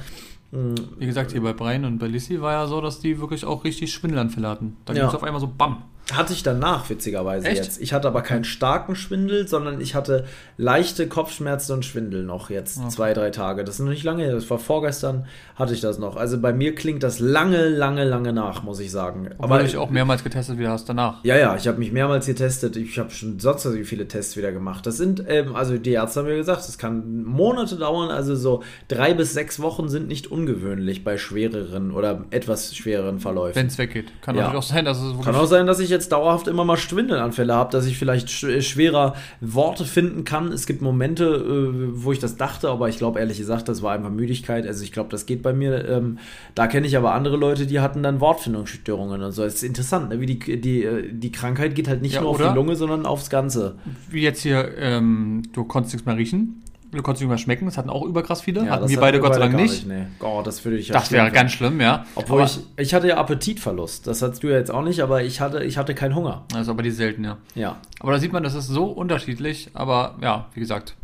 [0.50, 3.62] Wie gesagt, hier bei Brian und bei Lissy war ja so, dass die wirklich auch
[3.62, 4.76] richtig Schwindelanfälle hatten.
[4.84, 5.02] Da ja.
[5.02, 5.84] ging es auf einmal so BAM.
[6.12, 7.64] Hatte ich danach, witzigerweise Echt?
[7.64, 7.80] jetzt.
[7.80, 10.26] Ich hatte aber keinen starken Schwindel, sondern ich hatte
[10.58, 12.78] leichte Kopfschmerzen und Schwindel noch jetzt.
[12.78, 12.88] Okay.
[12.90, 13.64] Zwei, drei Tage.
[13.64, 14.30] Das ist noch nicht lange.
[14.30, 15.24] Das war vorgestern,
[15.56, 16.16] hatte ich das noch.
[16.16, 19.30] Also bei mir klingt das lange, lange, lange nach, muss ich sagen.
[19.38, 21.24] Aber du dich auch mehrmals getestet wieder hast danach.
[21.24, 22.76] Ja, ja, ich habe mich mehrmals getestet.
[22.76, 24.86] Ich habe schon sonst so viele Tests wieder gemacht.
[24.86, 28.10] Das sind, ähm, also die Ärzte haben mir gesagt, das kann Monate dauern.
[28.10, 33.56] Also so drei bis sechs Wochen sind nicht ungewöhnlich bei schwereren oder etwas schwereren Verläufen.
[33.56, 34.12] Wenn es weggeht.
[34.20, 34.52] Kann ja.
[34.52, 37.70] auch sein, dass es Kann auch sein, dass ich jetzt dauerhaft immer mal Schwindelanfälle habe,
[37.70, 40.52] dass ich vielleicht äh, schwerer Worte finden kann.
[40.52, 43.94] Es gibt Momente, äh, wo ich das dachte, aber ich glaube ehrlich gesagt, das war
[43.94, 44.66] einfach Müdigkeit.
[44.66, 45.88] Also ich glaube, das geht bei mir.
[45.88, 46.18] Ähm,
[46.54, 49.44] da kenne ich aber andere Leute, die hatten dann Wortfindungsstörungen und so.
[49.44, 50.20] Es ist interessant, ne?
[50.20, 53.06] wie die, die, äh, die Krankheit geht halt nicht ja, nur auf die Lunge, sondern
[53.06, 53.76] aufs Ganze.
[54.10, 56.62] Wie jetzt hier, ähm, du konntest nichts mehr riechen.
[56.94, 58.64] Du konntest nicht mehr schmecken, das hatten auch überkrass viele.
[58.64, 59.86] Ja, hatten wir beide Gott sei Dank nicht.
[59.86, 59.86] nicht.
[59.86, 60.06] Nee.
[60.20, 62.04] Oh, das würde ich Das wäre ganz schlimm, ja.
[62.14, 64.06] Obwohl aber ich, ich hatte ja Appetitverlust.
[64.06, 66.44] Das hattest du ja jetzt auch nicht, aber ich hatte, ich hatte keinen Hunger.
[66.50, 67.36] Das ist aber die selten, ja.
[67.54, 67.76] Ja.
[68.00, 70.94] Aber da sieht man, das ist so unterschiedlich, aber ja, wie gesagt.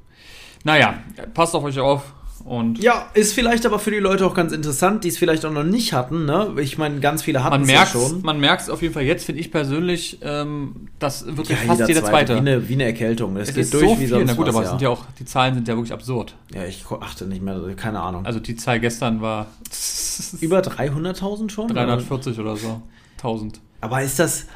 [0.65, 0.95] Naja,
[1.35, 2.13] passt auf euch auf.
[2.45, 5.53] Und ja, ist vielleicht aber für die Leute auch ganz interessant, die es vielleicht auch
[5.53, 6.25] noch nicht hatten.
[6.25, 6.55] Ne?
[6.61, 8.23] Ich meine, ganz viele hatten es ja schon.
[8.23, 11.89] Man merkt es auf jeden Fall jetzt, finde ich persönlich, ähm, dass wirklich ja, fast
[11.89, 12.35] jeder, zweite.
[12.35, 13.37] Wie eine, wie eine Erkältung.
[13.37, 14.71] Es, es geht durch so wie sonst Na gut, was, aber ja.
[14.71, 16.35] sind ja auch, die Zahlen sind ja wirklich absurd.
[16.55, 18.27] Ja, ich achte nicht mehr, keine Ahnung.
[18.27, 19.47] Also die Zahl gestern war
[20.41, 21.69] über 300.000 schon?
[21.69, 22.83] 340 oder, oder so.
[23.19, 23.61] 1000.
[23.83, 24.47] Aber ist das,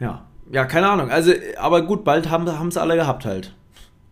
[0.00, 1.10] ja, ja, keine Ahnung.
[1.10, 3.52] Also, aber gut, bald haben es alle gehabt halt.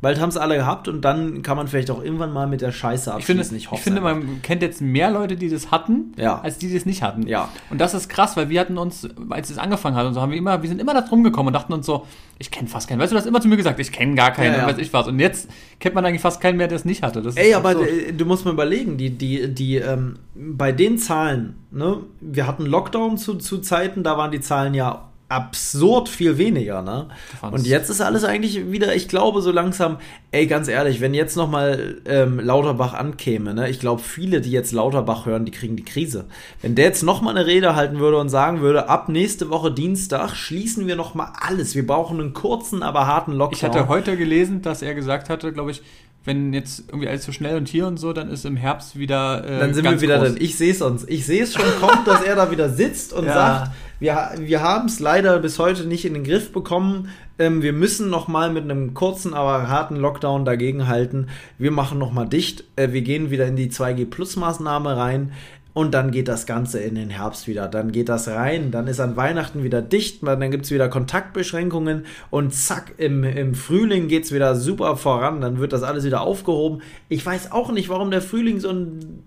[0.00, 2.72] Bald haben es alle gehabt und dann kann man vielleicht auch irgendwann mal mit der
[2.72, 3.54] Scheiße abschließen.
[3.56, 6.40] Ich finde, ich, ich finde man kennt jetzt mehr Leute, die das hatten, ja.
[6.40, 7.26] als die, die es nicht hatten.
[7.26, 7.50] Ja.
[7.68, 10.30] Und das ist krass, weil wir hatten uns, als es angefangen hat und so, haben
[10.30, 12.06] wir immer, wir sind immer da drum gekommen und dachten uns so,
[12.38, 12.98] ich kenne fast keinen.
[12.98, 14.66] Weißt du, du hast immer zu mir gesagt, ich kenne gar keinen, ja, ja.
[14.66, 15.06] weiß ich was.
[15.06, 17.22] Und jetzt kennt man eigentlich fast keinen mehr, der es nicht hatte.
[17.34, 17.84] Ey, aber so.
[18.16, 23.18] du musst mal überlegen, die, die, die, ähm, bei den Zahlen, ne, wir hatten Lockdown
[23.18, 27.06] zu, zu Zeiten, da waren die Zahlen ja absurd viel weniger, ne?
[27.40, 29.98] Und jetzt ist alles eigentlich wieder, ich glaube so langsam,
[30.32, 33.70] ey, ganz ehrlich, wenn jetzt noch mal ähm, Lauterbach ankäme, ne?
[33.70, 36.24] Ich glaube, viele, die jetzt Lauterbach hören, die kriegen die Krise.
[36.62, 39.70] Wenn der jetzt noch mal eine Rede halten würde und sagen würde, ab nächste Woche
[39.70, 41.76] Dienstag schließen wir noch mal alles.
[41.76, 43.56] Wir brauchen einen kurzen, aber harten Lockdown.
[43.56, 45.82] Ich hatte heute gelesen, dass er gesagt hatte, glaube ich,
[46.24, 49.44] wenn jetzt irgendwie alles so schnell und hier und so, dann ist im Herbst wieder.
[49.44, 50.28] Äh, dann sind wir wieder groß.
[50.30, 50.38] drin.
[50.40, 51.04] Ich sehe es uns.
[51.08, 53.32] Ich sehe es schon kommt, dass er da wieder sitzt und ja.
[53.32, 57.10] sagt, wir, wir haben es leider bis heute nicht in den Griff bekommen.
[57.38, 61.28] Ähm, wir müssen noch mal mit einem kurzen, aber harten Lockdown dagegenhalten.
[61.58, 62.64] Wir machen noch mal dicht.
[62.76, 65.32] Äh, wir gehen wieder in die 2G-Plus-Maßnahme rein.
[65.72, 67.68] Und dann geht das Ganze in den Herbst wieder.
[67.68, 68.70] Dann geht das rein.
[68.70, 70.26] Dann ist an Weihnachten wieder dicht.
[70.26, 72.06] Dann gibt es wieder Kontaktbeschränkungen.
[72.30, 75.40] Und zack, im, im Frühling geht es wieder super voran.
[75.40, 76.82] Dann wird das alles wieder aufgehoben.
[77.08, 79.24] Ich weiß auch nicht, warum der Frühling so ein.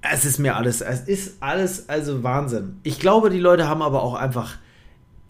[0.00, 0.80] Es ist mir alles.
[0.80, 2.78] Es ist alles also Wahnsinn.
[2.82, 4.56] Ich glaube, die Leute haben aber auch einfach.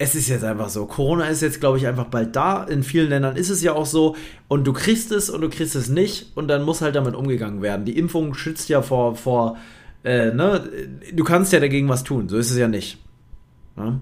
[0.01, 0.85] Es ist jetzt einfach so.
[0.85, 2.63] Corona ist jetzt, glaube ich, einfach bald da.
[2.63, 4.15] In vielen Ländern ist es ja auch so.
[4.47, 6.37] Und du kriegst es und du kriegst es nicht.
[6.37, 7.85] Und dann muss halt damit umgegangen werden.
[7.85, 9.57] Die Impfung schützt ja vor, vor
[10.03, 10.69] äh, ne,
[11.13, 12.97] du kannst ja dagegen was tun, so ist es ja nicht.
[13.75, 13.99] Ne?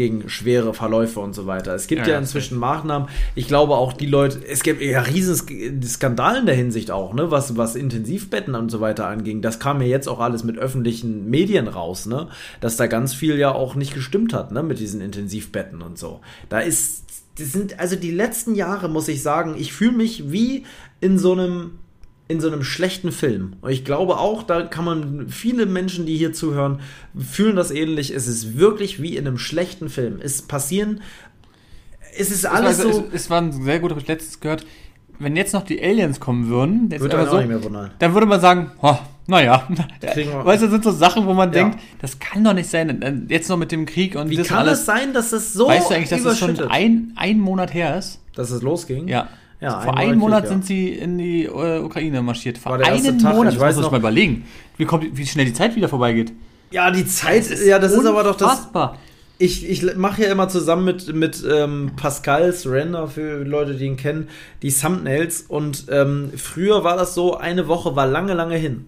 [0.00, 1.74] Gegen schwere Verläufe und so weiter.
[1.74, 3.10] Es gibt ja, ja inzwischen Maßnahmen.
[3.34, 5.36] Ich glaube auch die Leute, es gibt ja riesen
[5.84, 9.42] Skandale in der Hinsicht auch, ne, was, was Intensivbetten und so weiter anging.
[9.42, 12.28] Das kam ja jetzt auch alles mit öffentlichen Medien raus, ne,
[12.62, 16.20] dass da ganz viel ja auch nicht gestimmt hat, ne, mit diesen Intensivbetten und so.
[16.48, 17.04] Da ist,
[17.36, 20.64] das sind, also die letzten Jahre, muss ich sagen, ich fühle mich wie
[21.02, 21.72] in so einem,
[22.30, 23.54] in so einem schlechten Film.
[23.60, 26.78] Und ich glaube auch, da kann man, viele Menschen, die hier zuhören,
[27.18, 28.14] fühlen das ähnlich.
[28.14, 30.20] Es ist wirklich wie in einem schlechten Film.
[30.22, 31.00] Es passieren,
[32.16, 33.04] es ist alles es war, so.
[33.08, 34.64] Es, es war ein sehr gut, habe ich letztens gehört.
[35.18, 37.40] Wenn jetzt noch die Aliens kommen würden, würde so,
[37.98, 41.64] dann würde man sagen, oh, naja, weißt du, das sind so Sachen, wo man ja.
[41.64, 43.26] denkt, das kann doch nicht sein.
[43.28, 45.90] Jetzt noch mit dem Krieg und Wie kann alles, es sein, dass es so Weißt
[45.90, 48.20] du eigentlich, dass es schon ein, ein Monat her ist?
[48.36, 49.08] Dass es losging?
[49.08, 49.28] Ja.
[49.60, 52.56] Ja, Vor einem Monat, sind sie in die äh, Ukraine marschiert.
[52.56, 54.46] Vor einem Tag, Monat, ich weiß muss noch, mal überlegen,
[54.78, 56.32] wie, kommt, wie schnell die Zeit wieder vorbeigeht.
[56.70, 58.68] Ja, die Zeit, das ja, das ist aber doch das.
[59.36, 63.96] Ich, ich mache ja immer zusammen mit, mit ähm, Pascals Render, für Leute, die ihn
[63.96, 64.28] kennen,
[64.62, 65.42] die Thumbnails.
[65.48, 68.86] Und ähm, früher war das so, eine Woche war lange, lange hin.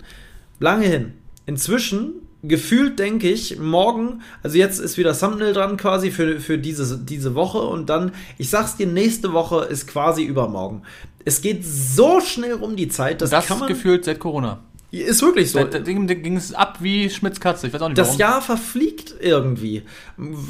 [0.58, 1.14] Lange hin.
[1.46, 6.98] Inzwischen gefühlt denke ich, morgen, also jetzt ist wieder Thumbnail dran quasi für, für diese,
[6.98, 10.82] diese Woche und dann, ich sag's dir, nächste Woche ist quasi übermorgen.
[11.24, 14.58] Es geht so schnell um die Zeit, dass das kann man, gefühlt seit Corona.
[14.90, 15.64] Ist wirklich so.
[15.64, 17.66] Da, ging es ab wie Schmitz Katze.
[17.66, 18.20] Ich weiß auch nicht Das warum.
[18.20, 19.84] Jahr verfliegt irgendwie.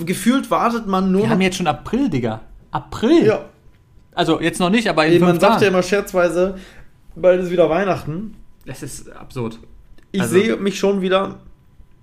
[0.04, 1.22] Gefühlt wartet man nur.
[1.22, 2.40] Wir haben jetzt schon April, Digga.
[2.72, 3.24] April?
[3.24, 3.44] Ja.
[4.14, 6.56] Also jetzt noch nicht, aber in Man sagt ja immer scherzweise,
[7.14, 8.34] bald ist wieder Weihnachten.
[8.66, 9.58] Es ist absurd.
[10.10, 11.38] Ich also, sehe mich schon wieder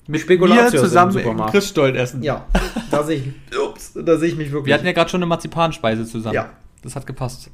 [0.09, 1.51] mit Spekulatius zusammen im Supermarkt.
[1.53, 2.23] Christstollen essen.
[2.23, 2.47] Ja,
[2.89, 4.67] da sehe ich, ups, da sehe ich mich wirklich.
[4.67, 6.35] Wir hatten ja gerade schon eine Marzipanspeise zusammen.
[6.35, 6.49] Ja.
[6.81, 7.49] Das hat gepasst.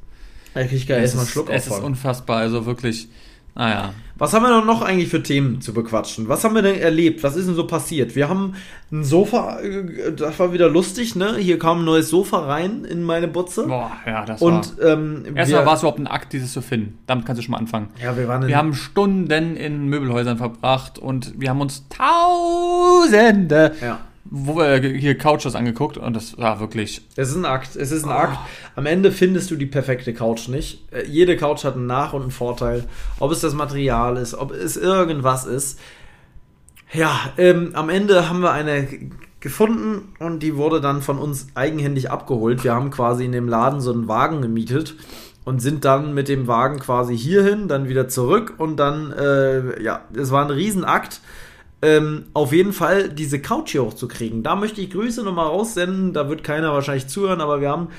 [0.55, 3.09] Ich geil, erstmal Schluck Es ist unfassbar, also wirklich.
[3.55, 3.93] Naja.
[4.17, 6.29] Was haben wir noch eigentlich für Themen zu bequatschen?
[6.29, 7.21] Was haben wir denn erlebt?
[7.23, 8.15] Was ist denn so passiert?
[8.15, 8.55] Wir haben
[8.91, 11.35] ein Sofa, äh, das war wieder lustig, ne?
[11.37, 13.67] Hier kam ein neues Sofa rein in meine Butze.
[13.67, 14.93] Boah, ja, das Und, war.
[14.93, 16.97] Ähm, Erstmal war es überhaupt ein Akt, dieses zu finden.
[17.07, 17.89] Damit kannst du schon mal anfangen.
[18.01, 23.99] Ja, wir waren Wir haben Stunden in Möbelhäusern verbracht und wir haben uns Tausende ja
[24.25, 27.01] wo wir hier Couches angeguckt und das war wirklich.
[27.15, 27.75] Es ist ein Akt.
[27.75, 28.13] Es ist ein oh.
[28.13, 28.37] Akt.
[28.75, 30.91] Am Ende findest du die perfekte Couch nicht.
[30.91, 32.85] Äh, jede Couch hat einen Nach- und einen Vorteil.
[33.19, 35.79] Ob es das Material ist, ob es irgendwas ist.
[36.91, 38.87] Ja, ähm, am Ende haben wir eine
[39.39, 42.63] gefunden und die wurde dann von uns eigenhändig abgeholt.
[42.63, 44.95] Wir haben quasi in dem Laden so einen Wagen gemietet
[45.43, 50.01] und sind dann mit dem Wagen quasi hierhin, dann wieder zurück und dann, äh, ja,
[50.15, 51.21] es war ein Riesenakt
[51.85, 54.41] ähm, auf jeden Fall diese Couch hier hochzukriegen.
[54.41, 56.13] Da möchte ich Grüße nochmal raussenden.
[56.13, 57.89] Da wird keiner wahrscheinlich zuhören, aber wir haben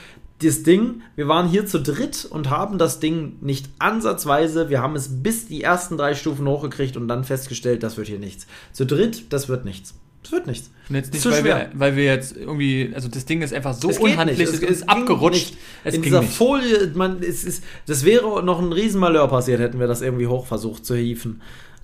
[0.41, 4.95] das Ding, wir waren hier zu dritt und haben das Ding nicht ansatzweise, wir haben
[4.95, 8.47] es bis die ersten drei Stufen hochgekriegt und dann festgestellt, das wird hier nichts.
[8.73, 9.95] Zu dritt, das wird nichts.
[10.23, 10.71] Das wird nichts.
[10.89, 13.89] Und jetzt nicht, weil wir, weil wir, jetzt irgendwie, also das Ding ist einfach so
[13.89, 15.55] es unhandlich, es, es, ist abgerutscht.
[15.85, 16.33] Es In dieser nicht.
[16.33, 20.47] Folie, man, es ist, das wäre noch ein Riesenmalheur passiert, hätten wir das irgendwie hoch
[20.47, 21.41] versucht zu hieven.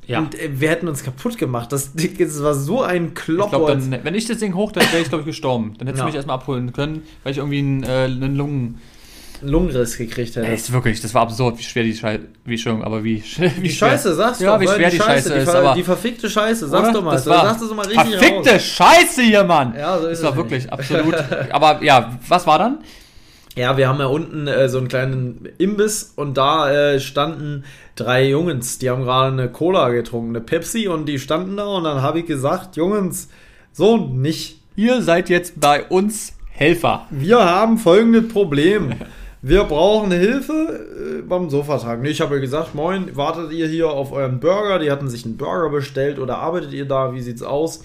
[0.06, 0.18] Ja.
[0.18, 1.72] Und äh, wir hätten uns kaputt gemacht.
[1.72, 3.78] Das, das war so ein Klopper.
[4.02, 5.74] Wenn ich das Ding hoch, dann wäre ich, glaube ich, gestorben.
[5.78, 6.04] Dann hätte ja.
[6.04, 8.80] ich mich erstmal abholen können, weil ich irgendwie einen, äh, einen Lungen.
[9.40, 10.52] einen Lungenriss gekriegt hättest.
[10.52, 13.22] Echt, wirklich, das war absurd, wie schwer die Scheiße, wie schön, aber wie,
[13.58, 15.84] wie die Scheiße, sagst du ja, wie schwer die, die Scheiße, ist, die, aber die
[15.84, 16.98] verfickte Scheiße, sagst oder?
[16.98, 18.62] du mal, das war sagst du mal richtig verfickte raus.
[18.62, 19.74] Scheiße hier, Mann.
[19.76, 21.14] Ja, so ist das war wirklich absolut.
[21.50, 22.78] aber ja, was war dann?
[23.56, 27.64] Ja, wir haben ja unten äh, so einen kleinen Imbiss und da äh, standen
[27.96, 31.84] drei Jungs, die haben gerade eine Cola getrunken, eine Pepsi und die standen da und
[31.84, 33.28] dann habe ich gesagt, Jungs,
[33.72, 34.60] so nicht.
[34.74, 37.06] Ihr seid jetzt bei uns Helfer.
[37.10, 38.94] Wir haben folgendes Problem.
[39.42, 42.04] Wir brauchen Hilfe äh, beim Sofatragen.
[42.06, 44.78] Ich habe ja gesagt, moin, wartet ihr hier auf euren Burger?
[44.78, 47.12] Die hatten sich einen Burger bestellt oder arbeitet ihr da?
[47.12, 47.82] Wie sieht's aus?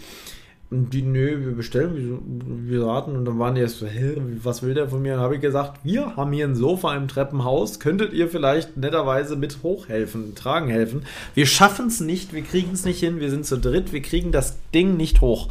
[0.70, 3.16] Und die, nö, wir bestellen, wir, warten.
[3.16, 5.14] Und dann waren die erst so, hä, was will der von mir?
[5.14, 7.80] Dann habe ich gesagt, wir haben hier ein Sofa im Treppenhaus.
[7.80, 11.04] Könntet ihr vielleicht netterweise mit hochhelfen, tragen helfen?
[11.36, 13.22] Wir schaffen es nicht, wir kriegen es nicht hin.
[13.22, 15.48] Wir sind zu dritt, wir kriegen das Ding nicht hoch.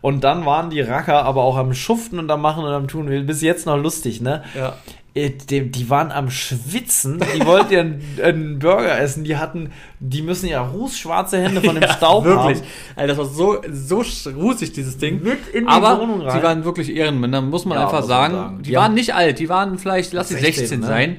[0.00, 3.06] Und dann waren die Racker aber auch am Schuften und am Machen und am Tun.
[3.26, 4.42] Bis jetzt noch lustig, ne?
[4.54, 4.76] Ja.
[5.14, 9.72] Äh, Die, die waren am Schwitzen, die wollten ja einen, einen Burger essen, die hatten,
[9.98, 12.58] die müssen ja rußschwarze Hände von dem Staub wirklich.
[12.58, 12.66] haben.
[12.96, 15.22] Alter, das war so, so rußig, dieses Ding.
[15.22, 16.36] Mit in die Aber Wohnung rein.
[16.38, 18.34] sie waren wirklich Ehrenmänner, muss man Ja, einfach muss sagen.
[18.34, 18.56] sagen.
[18.62, 20.86] Die, Die waren nicht alt, die waren vielleicht, lass sie 16, 16 ne?
[20.86, 21.16] sein.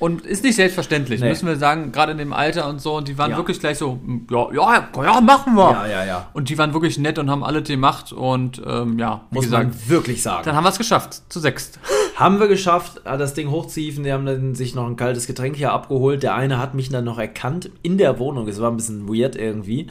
[0.00, 1.28] Und ist nicht selbstverständlich, Nee.
[1.30, 2.94] müssen wir sagen, gerade in dem Alter und so.
[2.96, 3.36] Und die waren Ja.
[3.36, 3.98] wirklich gleich so,
[4.30, 5.72] ja, ja, ja, machen wir.
[5.72, 6.28] Ja, ja, ja.
[6.34, 8.12] Und die waren wirklich nett und haben alle gemacht.
[8.12, 10.42] Und ähm, ja, Muss gesagt, man wirklich sagen.
[10.44, 11.80] dann haben wir es geschafft, zu sechst.
[12.16, 14.04] haben wir geschafft, äh, das Ding hochzuhieven.
[14.04, 16.22] Die haben dann sich noch ein kaltes Getränk hier abgeholt.
[16.22, 18.46] Der eine hat mich dann noch erkannt in der Wohnung.
[18.46, 19.88] Es war ein bisschen weird irgendwie,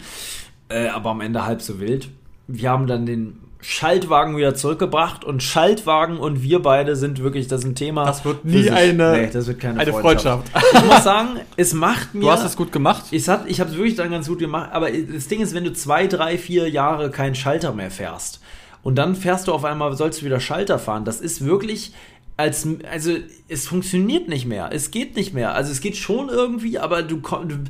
[0.69, 2.09] äh, aber am Ende halb so wild.
[2.47, 7.61] Wir haben dann den Schaltwagen wieder zurückgebracht und Schaltwagen und wir beide sind wirklich, das
[7.61, 8.05] ist ein Thema.
[8.05, 8.71] Das wird nie sich.
[8.71, 10.49] eine- nee, das wird keine eine Freundschaft.
[10.49, 10.75] Freundschaft.
[10.83, 12.21] Ich muss sagen, es macht mir.
[12.21, 13.05] Du hast es gut gemacht.
[13.11, 15.63] Ich, hat, ich habe es wirklich dann ganz gut gemacht, aber das Ding ist, wenn
[15.63, 18.39] du zwei, drei, vier Jahre keinen Schalter mehr fährst
[18.83, 21.93] und dann fährst du auf einmal, sollst du wieder Schalter fahren, das ist wirklich
[22.39, 23.13] als, also
[23.49, 27.19] es funktioniert nicht mehr, es geht nicht mehr, also es geht schon irgendwie, aber du,
[27.19, 27.67] kon-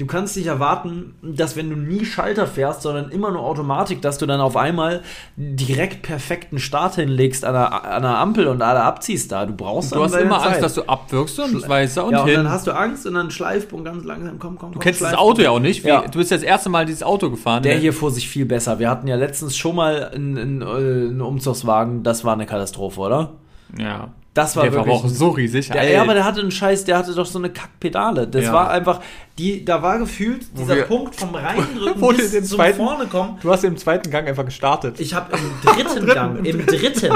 [0.00, 4.02] du, du kannst nicht erwarten, dass wenn du nie Schalter fährst, sondern immer nur Automatik,
[4.02, 5.02] dass du dann auf einmal
[5.36, 9.92] direkt perfekten Start hinlegst an der, an der Ampel und alle abziehst da, du brauchst
[9.92, 10.42] Du dann hast deine immer.
[10.42, 12.36] Angst, dass du abwirkst und weißer und ja, und hin.
[12.36, 15.14] dann hast du Angst und dann Schleifpunkt ganz langsam, komm, komm, du komm, kennst das.
[15.14, 15.84] Auto ja auch nicht.
[15.84, 16.02] Wie, Ja.
[16.02, 17.62] Du bist ja das erste Mal dieses Auto gefahren.
[17.62, 17.80] Der ne?
[17.80, 18.78] hier fuhr sich viel besser.
[18.78, 22.02] Wir hatten ja letztens schon mal einen, einen, äh, einen Umzugswagen.
[22.02, 23.32] Das war eine Katastrophe, oder?
[23.78, 24.08] Ja.
[24.32, 24.94] Das war der war wirklich.
[25.00, 25.70] aber auch so riesig.
[25.70, 25.94] der, Ey.
[25.94, 28.28] ja, aber der hatte einen Scheiß, der hatte doch so eine Kackpedale.
[28.28, 28.52] Das Ja.
[28.52, 29.00] war einfach,
[29.38, 33.38] die, da war gefühlt dieser wir- Punkt vom Reindrücken bis zum zweiten- vorne kommen.
[33.42, 35.00] du hast im zweiten Gang einfach gestartet.
[35.00, 37.12] Ich habe im dritten Gang, im dritten,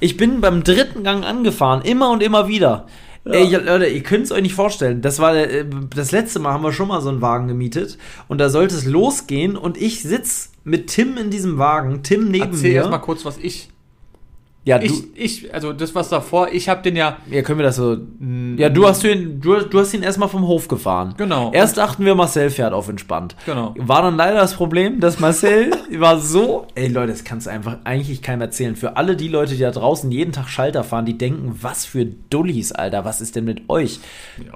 [0.00, 2.86] ich bin beim dritten Gang angefahren, immer und immer wieder.
[3.26, 5.00] Ey, ja, Leute, ihr könnt es euch nicht vorstellen.
[5.00, 7.96] Das war äh, das letzte Mal haben wir schon mal so einen Wagen gemietet
[8.28, 12.52] und da sollte es losgehen und ich sitz mit Tim in diesem Wagen, Tim neben
[12.52, 12.76] Erzähl mir.
[12.76, 13.68] erstmal kurz, was ich.
[14.66, 17.18] Ja, du, Ich, ich, also das, was davor, ich habe den ja.
[17.30, 17.98] ja, können wir das so.
[18.56, 21.14] Ja, du hast ihn, du, du hast ihn erstmal vom Hof gefahren.
[21.18, 21.52] Genau.
[21.52, 23.36] Erst dachten wir, Marcel fährt auf entspannt.
[23.44, 23.74] Genau.
[23.76, 26.66] War dann leider das Problem, dass Marcel war so.
[26.74, 28.74] Ey Leute, das kannst du einfach eigentlich keinem erzählen.
[28.74, 32.06] Für alle die Leute, die da draußen jeden Tag Schalter fahren, die denken, was für
[32.06, 34.00] Dullis, Alter, was ist denn mit euch?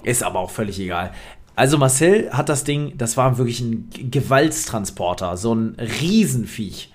[0.04, 1.12] Ist aber auch völlig egal.
[1.54, 6.92] Also Marcel hat das Ding, das war wirklich ein Gewaltstransporter, so ein Riesenviech.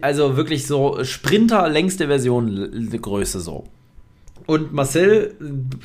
[0.00, 3.64] Also wirklich so Sprinter, längste Version, Größe so.
[4.46, 5.34] Und Marcel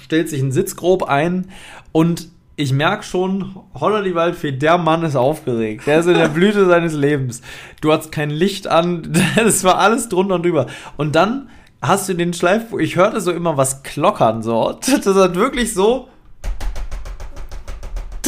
[0.04, 1.50] stellt sich einen Sitz grob ein
[1.92, 2.30] und
[2.60, 5.88] ich merke schon, Holler die Waldfee, der Mann ist aufgeregt.
[5.88, 7.42] Der ist in der Blüte seines Lebens.
[7.80, 10.68] Du hast kein Licht an, das war alles drunter und drüber.
[10.98, 11.48] Und dann
[11.82, 14.78] hast du den Schleif, ich hörte so immer was klockern, so.
[14.86, 16.10] Das hat wirklich so.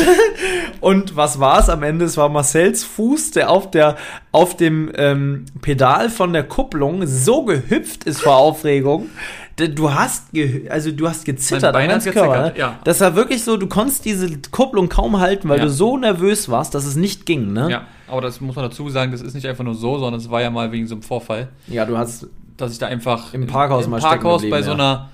[0.81, 2.05] Und was war es am Ende?
[2.05, 3.97] Es war Marcells Fuß, der auf, der,
[4.31, 9.09] auf dem ähm, Pedal von der Kupplung so gehüpft ist vor Aufregung.
[9.57, 10.29] Du hast,
[10.69, 12.41] also du hast gezittert am ganzen Körper.
[12.47, 12.53] Ne?
[12.57, 12.79] ja.
[12.83, 15.65] Das war wirklich so, du konntest diese Kupplung kaum halten, weil Ja.
[15.65, 17.53] du so nervös warst, dass es nicht ging.
[17.53, 17.69] Ne?
[17.69, 20.31] Ja, aber das muss man dazu sagen, das ist nicht einfach nur so, sondern es
[20.31, 23.45] war ja mal wegen so einem Vorfall, ja, du hast, dass ich da einfach Im
[23.45, 25.09] Parkhaus im mal stecken Parkhaus bei so einer,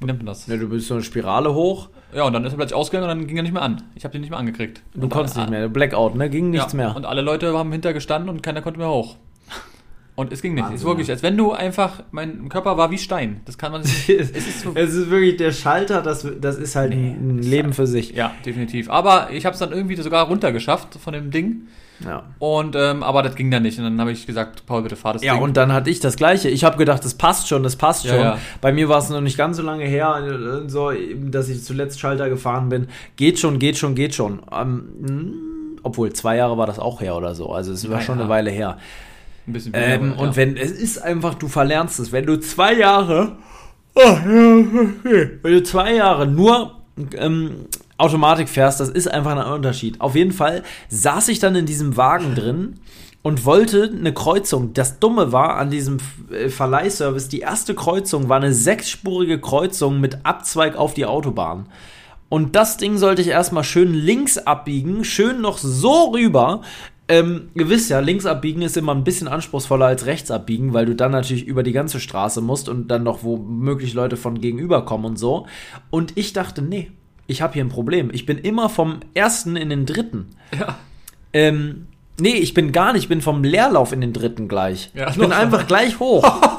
[0.00, 0.46] wie nennt man das?
[0.48, 3.18] ne, du bist so eine Spirale hoch, Ja, und dann ist er plötzlich ausgegangen und
[3.18, 3.82] dann ging er nicht mehr an.
[3.94, 4.82] Ich habe den nicht mehr angekriegt.
[4.94, 6.30] du und konntest nicht mehr, Blackout, ne?
[6.30, 6.96] Ging nichts ja, mehr.
[6.96, 9.16] Und alle Leute haben hinter gestanden und keiner konnte mehr hoch.
[10.18, 10.64] Und es ging nicht.
[10.64, 13.40] es ist Wahnsinn, wirklich, als wenn du einfach, mein Körper war wie Stein.
[13.44, 16.74] Das kann man sich es, es ist so, ist wirklich der Schalter, das, das ist
[16.74, 18.10] halt ein ist Leben für sich.
[18.14, 18.90] Ja, definitiv.
[18.90, 21.68] Aber ich habe es dann irgendwie sogar runtergeschafft von dem Ding.
[22.04, 22.22] Ja.
[22.38, 23.76] Und ähm, aber das ging dann nicht.
[23.78, 25.42] Und dann habe ich gesagt, Paul, bitte fahr das Ja, Ding.
[25.42, 26.48] und dann hatte ich das Gleiche.
[26.48, 28.20] Ich habe gedacht, das passt schon, das passt Ja, schon.
[28.20, 28.38] ja.
[28.60, 30.22] Bei mir war es noch nicht ganz so lange her,
[30.64, 30.92] äh, so,
[31.26, 32.86] dass ich zuletzt Schalter gefahren bin.
[33.16, 34.40] Geht schon, geht schon, geht schon.
[34.52, 37.50] Ähm, mh, obwohl, zwei Jahre war das auch her oder so.
[37.50, 38.78] Also es war Ja, schon eine Weile her.
[39.46, 42.12] ein bisschen Ähm, aber, und wenn, es ist einfach, du verlernst es.
[42.12, 43.32] Wenn du zwei Jahre
[43.94, 46.76] Wenn du zwei Jahre nur
[47.16, 47.66] ähm,
[47.98, 50.00] Automatik fährst, das ist einfach ein Unterschied.
[50.00, 52.80] Auf jeden Fall saß ich dann in diesem Wagen drin
[53.22, 54.72] und wollte eine Kreuzung.
[54.72, 55.98] Das Dumme war an diesem
[56.30, 61.66] äh, Verleihservice, die erste Kreuzung war eine sechsspurige Kreuzung mit Abzweig auf die Autobahn.
[62.28, 66.62] Und das Ding sollte ich erstmal schön links abbiegen, schön noch so rüber.
[67.08, 70.84] Ähm, ihr wisst ja, links abbiegen ist immer ein bisschen anspruchsvoller als rechts abbiegen, weil
[70.84, 74.84] du dann natürlich über die ganze Straße musst und dann noch womöglich Leute von gegenüber
[74.84, 75.46] kommen und so.
[75.90, 76.92] Und ich dachte, nee,
[77.28, 78.10] ich habe hier ein Problem.
[78.12, 80.30] Ich bin immer vom ersten in den dritten.
[80.58, 80.78] Ja.
[81.32, 81.86] Ähm,
[82.18, 84.90] nee, ich bin gar nicht, ich bin vom Leerlauf in den dritten gleich.
[84.94, 86.24] Ja, ich bin einfach gleich hoch.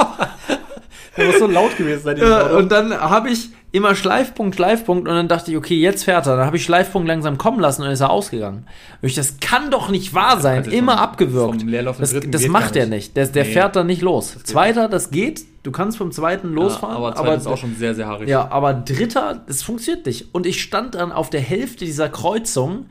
[1.19, 2.17] Der muss so laut gewesen sein.
[2.17, 6.25] Ja, und dann habe ich immer Schleifpunkt, Schleifpunkt und dann dachte ich, okay, jetzt fährt
[6.25, 6.37] er.
[6.37, 8.65] Dann habe ich Schleifpunkt langsam kommen lassen und ist er ausgegangen.
[9.01, 10.63] Und ich, das kann doch nicht wahr sein.
[10.65, 11.61] Immer vom, abgewürgt.
[11.61, 13.15] Vom das, das macht er nicht.
[13.15, 13.51] Der, der nee.
[13.51, 14.33] fährt dann nicht los.
[14.33, 15.43] Das Zweiter, das geht.
[15.61, 16.95] Du kannst vom zweiten losfahren.
[16.95, 18.29] Ja, aber zweiter ist auch schon sehr, sehr haarig.
[18.29, 20.33] Ja, aber dritter, das funktioniert nicht.
[20.33, 22.85] Und ich stand dann auf der Hälfte dieser Kreuzung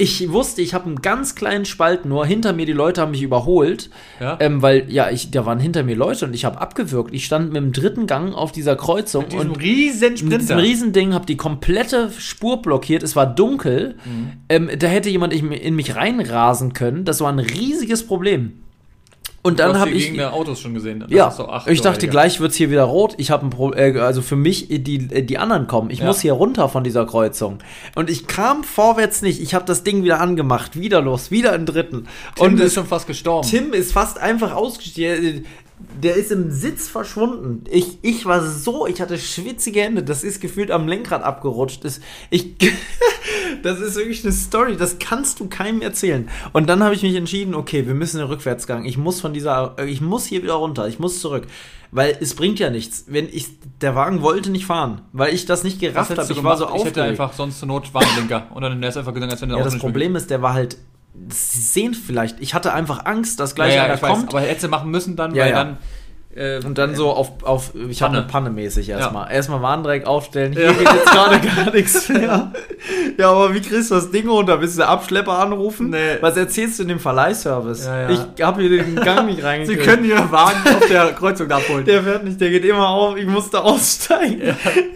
[0.00, 2.24] ich wusste, ich habe einen ganz kleinen Spalt nur.
[2.24, 3.90] Hinter mir, die Leute haben mich überholt.
[4.18, 4.38] Ja?
[4.40, 7.14] Ähm, weil, ja, ich, da waren hinter mir Leute und ich habe abgewürgt.
[7.14, 9.24] Ich stand mit dem dritten Gang auf dieser Kreuzung.
[9.24, 10.36] Mit und riesen Sprinter.
[10.36, 13.02] Mit diesem riesen Ding, habe die komplette Spur blockiert.
[13.02, 13.96] Es war dunkel.
[14.04, 14.32] Mhm.
[14.48, 17.04] Ähm, da hätte jemand in mich reinrasen können.
[17.04, 18.52] Das war ein riesiges Problem.
[19.42, 21.04] Und dann habe ich Autos schon gesehen.
[21.08, 21.34] ja,
[21.66, 23.14] ich dachte gleich wird's hier wieder rot.
[23.16, 25.90] Ich habe ein Pro äh, also für mich die äh, die anderen kommen.
[25.90, 26.06] Ich ja.
[26.06, 27.58] muss hier runter von dieser Kreuzung.
[27.94, 29.40] Und ich kam vorwärts nicht.
[29.40, 32.06] Ich habe das Ding wieder angemacht, wieder los, wieder im dritten.
[32.36, 33.48] Tim und ist schon fast gestorben.
[33.48, 35.46] Tim ist fast einfach ausgestiegen
[36.02, 37.64] der ist im Sitz verschwunden.
[37.70, 40.02] Ich, ich war so, ich hatte schwitzige Hände.
[40.02, 41.84] Das ist gefühlt am Lenkrad abgerutscht.
[41.84, 42.56] Das, ich,
[43.62, 44.76] das ist wirklich eine Story.
[44.76, 46.28] Das kannst du keinem erzählen.
[46.52, 48.84] Und dann habe ich mich entschieden, okay, wir müssen den Rückwärtsgang.
[48.84, 50.88] Ich muss von dieser, ich muss hier wieder runter.
[50.88, 51.46] Ich muss zurück.
[51.92, 53.06] Weil es bringt ja nichts.
[53.08, 53.48] Wenn ich,
[53.80, 56.32] der Wagen wollte nicht fahren, weil ich das nicht gerafft habe.
[56.32, 56.96] Ich war so aufgeregt.
[56.96, 58.48] Ich hätte einfach sonst zur Not Warnblinker.
[58.54, 60.78] Und dann ist einfach gegangen, als wenn der Ja, das Problem ist, der war halt
[61.28, 62.40] sehen vielleicht.
[62.40, 64.24] Ich hatte einfach Angst, dass gleich ja, ja, einer kommt.
[64.24, 65.78] Weiß, aber hätte machen müssen dann, ja, weil dann
[66.32, 69.26] äh, und dann so auf, auf ich habe eine Panne mäßig erstmal.
[69.26, 69.32] Ja.
[69.32, 70.72] Erstmal Warndreieck aufstellen, hier ja.
[70.72, 72.52] geht jetzt gerade gar nichts mehr.
[73.18, 74.60] Ja, aber wie kriegst du das Ding runter?
[74.60, 75.90] Willst du den Abschlepper anrufen?
[75.90, 76.18] Nee.
[76.20, 77.84] Was erzählst du in dem Verleihservice?
[77.84, 78.10] Ja.
[78.10, 79.82] Ich habe hier den Gang nicht reingekriegt.
[79.82, 81.84] Sie können hier Wagen auf der Kreuzung abholen.
[81.84, 83.16] Der fährt nicht, der geht immer auf.
[83.16, 84.40] Ich musste aussteigen.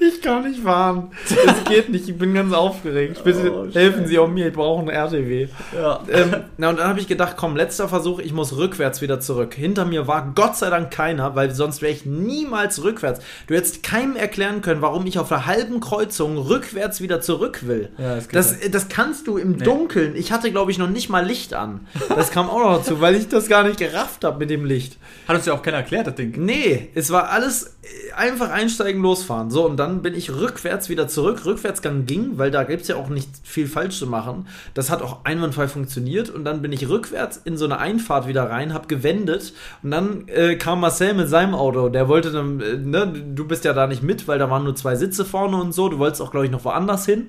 [0.00, 1.10] Ich kann nicht fahren.
[1.24, 3.22] Es geht nicht, ich bin ganz aufgeregt.
[3.24, 5.48] Bitte oh, helfen Sie auch mir, ich brauche einen RTW.
[5.76, 6.00] Ja.
[6.08, 9.54] Ähm, na, und dann habe ich gedacht, komm, letzter Versuch, ich muss rückwärts wieder zurück.
[9.54, 13.20] Hinter mir war Gott sei Dank keiner weil sonst wäre ich niemals rückwärts.
[13.46, 17.90] Du hättest keinem erklären können, warum ich auf der halben Kreuzung rückwärts wieder zurück will.
[17.98, 19.64] Ja, das, das, das, kannst du im nee.
[19.64, 20.16] Dunkeln.
[20.16, 21.86] Ich hatte, glaube ich, noch nicht mal Licht an.
[22.08, 24.98] Das kam auch noch dazu, weil ich das gar nicht gerafft habe mit dem Licht.
[25.26, 26.32] Hat uns ja auch keiner erklärt, das Ding.
[26.36, 27.74] Nee, es war alles
[28.16, 29.50] einfach einsteigen, losfahren.
[29.50, 31.44] So, und dann bin ich rückwärts wieder zurück.
[31.44, 34.46] Rückwärtsgang ging, weil da gibt es ja auch nicht viel falsch zu machen.
[34.74, 36.30] Das hat auch einwandfrei funktioniert.
[36.30, 39.52] Und dann bin ich rückwärts in so eine Einfahrt wieder rein, habe gewendet.
[39.82, 41.88] Und dann äh, kam Marcel mit seinem Auto.
[41.88, 44.74] Der wollte dann, äh, ne, du bist ja da nicht mit, weil da waren nur
[44.74, 45.88] zwei Sitze vorne und so.
[45.88, 47.28] Du wolltest auch, glaube ich, noch woanders hin.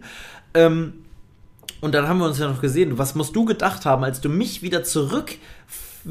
[0.53, 0.93] Ähm,
[1.81, 2.97] und dann haben wir uns ja noch gesehen.
[2.97, 5.37] Was musst du gedacht haben, als du mich wieder zurück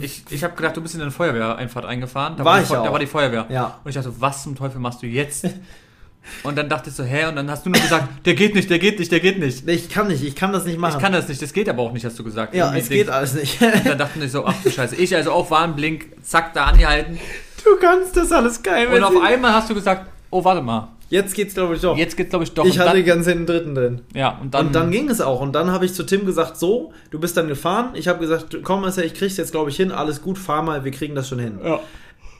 [0.01, 2.37] ich, ich habe gedacht, du bist in eine Feuerwehreinfahrt eingefahren.
[2.37, 2.85] Da war, war ich auch.
[2.85, 3.47] Da war die Feuerwehr.
[3.49, 3.79] Ja.
[3.85, 5.49] Und ich dachte, was zum Teufel machst du jetzt?
[6.43, 7.27] Und dann dachte ich so, hä?
[7.27, 9.69] Und dann hast du nur gesagt, der geht nicht, der geht nicht, der geht nicht.
[9.69, 10.97] Ich kann nicht, ich kann das nicht machen.
[10.97, 12.55] Ich kann das nicht, das geht aber auch nicht, hast du gesagt.
[12.55, 13.61] Ja, es geht alles nicht.
[13.61, 14.97] Und dann dachte ich so, ach du Scheiße.
[14.97, 17.21] Ich also auch Warnblink, zack, da angehalten.
[17.65, 18.89] Du kannst das alles geil.
[18.89, 20.89] Und auf einmal hast du gesagt, oh, warte mal.
[21.11, 21.97] Jetzt geht's, glaube ich, doch.
[21.97, 22.65] Jetzt geht's, glaube ich, doch.
[22.65, 24.01] Ich hatte dann, ganz hinten dritten drin.
[24.15, 25.41] Ja, und dann, und dann ging es auch.
[25.41, 27.91] Und dann habe ich zu Tim gesagt, so, du bist dann gefahren.
[27.95, 29.93] Ich habe gesagt, komm, ich krieg's jetzt, glaube ich, hin.
[29.93, 31.59] Alles gut, fahr mal, wir kriegen das schon hin.
[31.63, 31.81] Ja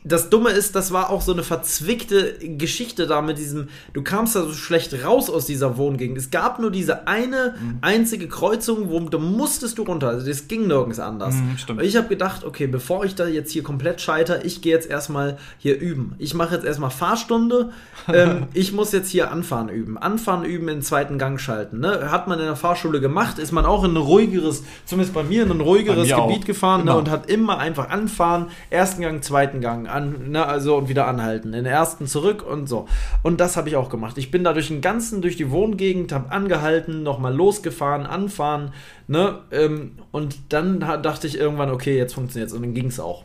[0.07, 4.37] das Dumme ist, das war auch so eine verzwickte Geschichte da mit diesem, du kamst
[4.37, 6.19] da so schlecht raus aus dieser Wohngegend.
[6.19, 7.79] Es gab nur diese eine mhm.
[7.81, 10.09] einzige Kreuzung, wo da musstest du runter.
[10.09, 11.35] Also das ging nirgends anders.
[11.35, 14.91] Mhm, ich habe gedacht, okay, bevor ich da jetzt hier komplett scheiter, ich gehe jetzt
[14.91, 16.15] erstmal hier üben.
[16.19, 17.71] Ich mache jetzt erstmal Fahrstunde.
[18.13, 19.97] ähm, ich muss jetzt hier Anfahren üben.
[19.97, 21.81] Anfahren üben, in den zweiten Gang schalten.
[21.81, 22.11] Ne?
[22.11, 25.45] Hat man in der Fahrschule gemacht, ist man auch in ein ruhigeres, zumindest bei mir
[25.45, 26.45] in ein ruhigeres Gebiet auch.
[26.45, 26.95] gefahren ne?
[26.95, 31.53] und hat immer einfach anfahren, ersten Gang, zweiten Gang an, ne, also und wieder anhalten.
[31.53, 32.87] Den ersten zurück und so.
[33.23, 34.19] Und das habe ich auch gemacht.
[34.19, 38.73] Ich bin da durch den ganzen, durch die Wohngegend, habe angehalten, nochmal losgefahren, anfahren,
[39.07, 43.01] ne, ähm, und dann dachte ich irgendwann, okay, jetzt funktioniert es und dann ging es
[43.01, 43.25] auch.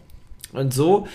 [0.51, 1.08] Und so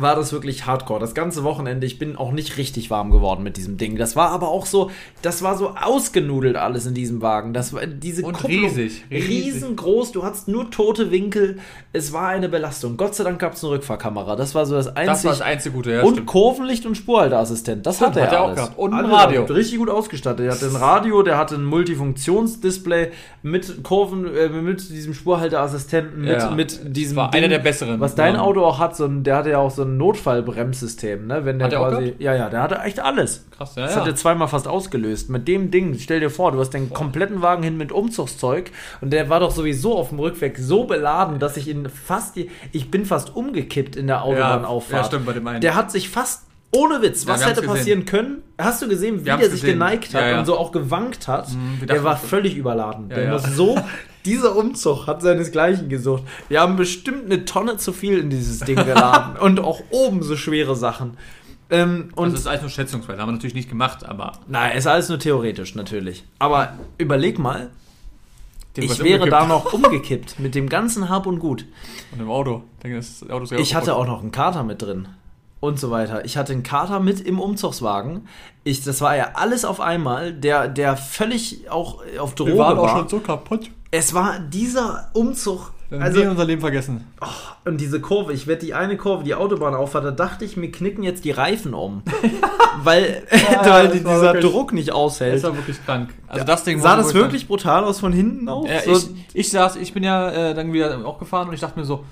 [0.00, 1.00] war das wirklich hardcore.
[1.00, 3.96] Das ganze Wochenende, ich bin auch nicht richtig warm geworden mit diesem Ding.
[3.96, 4.90] Das war aber auch so,
[5.22, 7.52] das war so ausgenudelt alles in diesem Wagen.
[7.52, 9.28] Das war diese Und riesig, riesig.
[9.28, 11.58] Riesengroß, du hattest nur tote Winkel.
[11.92, 12.96] Es war eine Belastung.
[12.96, 14.36] Gott sei Dank gab es eine Rückfahrkamera.
[14.36, 15.06] Das war so das einzige.
[15.06, 16.02] Das war das einzige Gute, ja.
[16.02, 16.26] Und stimmt.
[16.26, 17.86] Kurvenlicht und Spurhalteassistent.
[17.86, 18.78] Das stimmt, hat er, hat er auch gehabt.
[18.78, 19.44] Und ein Radio.
[19.44, 20.46] Richtig gut ausgestattet.
[20.46, 23.10] Er hatte ein Radio, der hatte ein Multifunktionsdisplay
[23.42, 26.50] mit Kurven, äh, mit diesem Spurhalteassistenten, mit, ja.
[26.50, 27.16] mit diesem.
[27.16, 28.00] War Ding, einer der besseren.
[28.00, 31.44] Was dein Auto auch hat, so ein, der hatte ja auch so ein Notfallbremssystem, ne?
[31.44, 32.14] Wenn der, der quasi.
[32.18, 33.46] Ja, ja, der hatte echt alles.
[33.56, 33.84] Krass, ja.
[33.84, 34.00] Das ja.
[34.00, 35.30] hat er zweimal fast ausgelöst.
[35.30, 36.98] Mit dem Ding, stell dir vor, du hast den Boah.
[36.98, 38.70] kompletten Wagen hin mit Umzugszeug
[39.00, 42.36] und der war doch sowieso auf dem Rückweg so beladen, dass ich ihn fast.
[42.72, 44.92] Ich bin fast umgekippt in der Autobahnauffahrt.
[44.92, 45.60] Ja, ja, stimmt, bei dem einen.
[45.60, 48.42] Der hat sich fast ohne Witz, was ja, hätte passieren können?
[48.58, 49.74] Hast du gesehen, wie der sich gesehen.
[49.74, 50.38] geneigt hat ja, ja.
[50.40, 51.48] und so auch gewankt hat?
[51.50, 53.08] Mhm, der war völlig überladen.
[53.08, 53.78] der muss so
[54.24, 56.22] dieser Umzug hat seinesgleichen gesucht.
[56.48, 59.36] Wir haben bestimmt eine Tonne zu viel in dieses Ding geladen.
[59.40, 61.16] und auch oben so schwere Sachen.
[61.70, 64.32] Ähm, und das ist alles nur schätzungsweise, haben wir natürlich nicht gemacht, aber.
[64.48, 66.24] Nein, ist alles nur theoretisch, natürlich.
[66.38, 67.70] Aber überleg mal,
[68.76, 69.32] ich wäre umgekippt.
[69.32, 71.64] da noch umgekippt mit dem ganzen Hab und Gut.
[72.12, 72.62] Und im Auto.
[72.82, 75.08] Ich, Auto ich hatte auch noch einen Kater mit drin.
[75.60, 76.26] Und so weiter.
[76.26, 78.28] Ich hatte einen Kater mit im Umzugswagen.
[78.64, 82.74] Ich, das war ja alles auf einmal, der, der völlig auch auf Droge war.
[82.74, 83.70] Wir waren auch schon so kaputt.
[83.96, 85.70] Es war dieser Umzug.
[85.88, 87.06] Wir also, nie unser Leben vergessen.
[87.20, 87.26] Oh,
[87.64, 90.72] und diese Kurve, ich werde die eine Kurve, die Autobahn auffahrt, da dachte ich, mir
[90.72, 92.02] knicken jetzt die Reifen um.
[92.82, 95.36] weil ja, weil dieser wirklich, Druck nicht aushält.
[95.36, 96.12] Das war wirklich krank.
[96.26, 98.66] Also das Ding Sah das wirklich brutal aus von hinten auch?
[98.66, 101.60] Ja, so ich, ich saß, ich bin ja äh, dann wieder auch gefahren und ich
[101.60, 102.04] dachte mir so,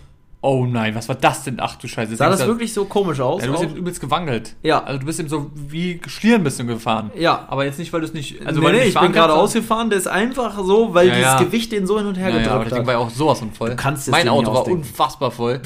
[0.43, 1.57] oh nein, was war das denn?
[1.59, 2.17] Ach du Scheiße.
[2.17, 3.41] Sah das, das wirklich so komisch aus?
[3.41, 4.55] Ja, du bist eben übelst gewangelt.
[4.63, 4.83] Ja.
[4.83, 7.11] Also du bist eben so wie Schlieren bist du gefahren.
[7.17, 7.47] Ja.
[7.49, 8.45] Aber jetzt nicht, weil du es nicht.
[8.45, 11.33] Also nee, weil nee, ich bin gerade ausgefahren, der ist einfach so, weil ja, dieses
[11.33, 11.39] ja.
[11.39, 13.11] Gewicht den so hin und her ja, gedrückt ja, aber das Ding war ja auch
[13.11, 13.71] sowas von voll.
[13.71, 15.63] Du kannst mein Auto war unfassbar voll.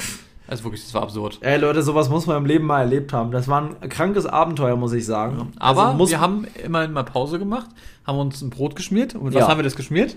[0.49, 1.39] Also wirklich, das war absurd.
[1.41, 3.33] Ey Leute, sowas muss man im Leben mal erlebt haben.
[3.33, 5.39] Das war ein krankes Abenteuer, muss ich sagen.
[5.39, 5.47] Ja.
[5.59, 7.69] Aber also wir haben immerhin mal Pause gemacht,
[8.07, 9.17] haben uns ein Brot geschmiert.
[9.17, 10.17] Und mit was haben wir das geschmiert?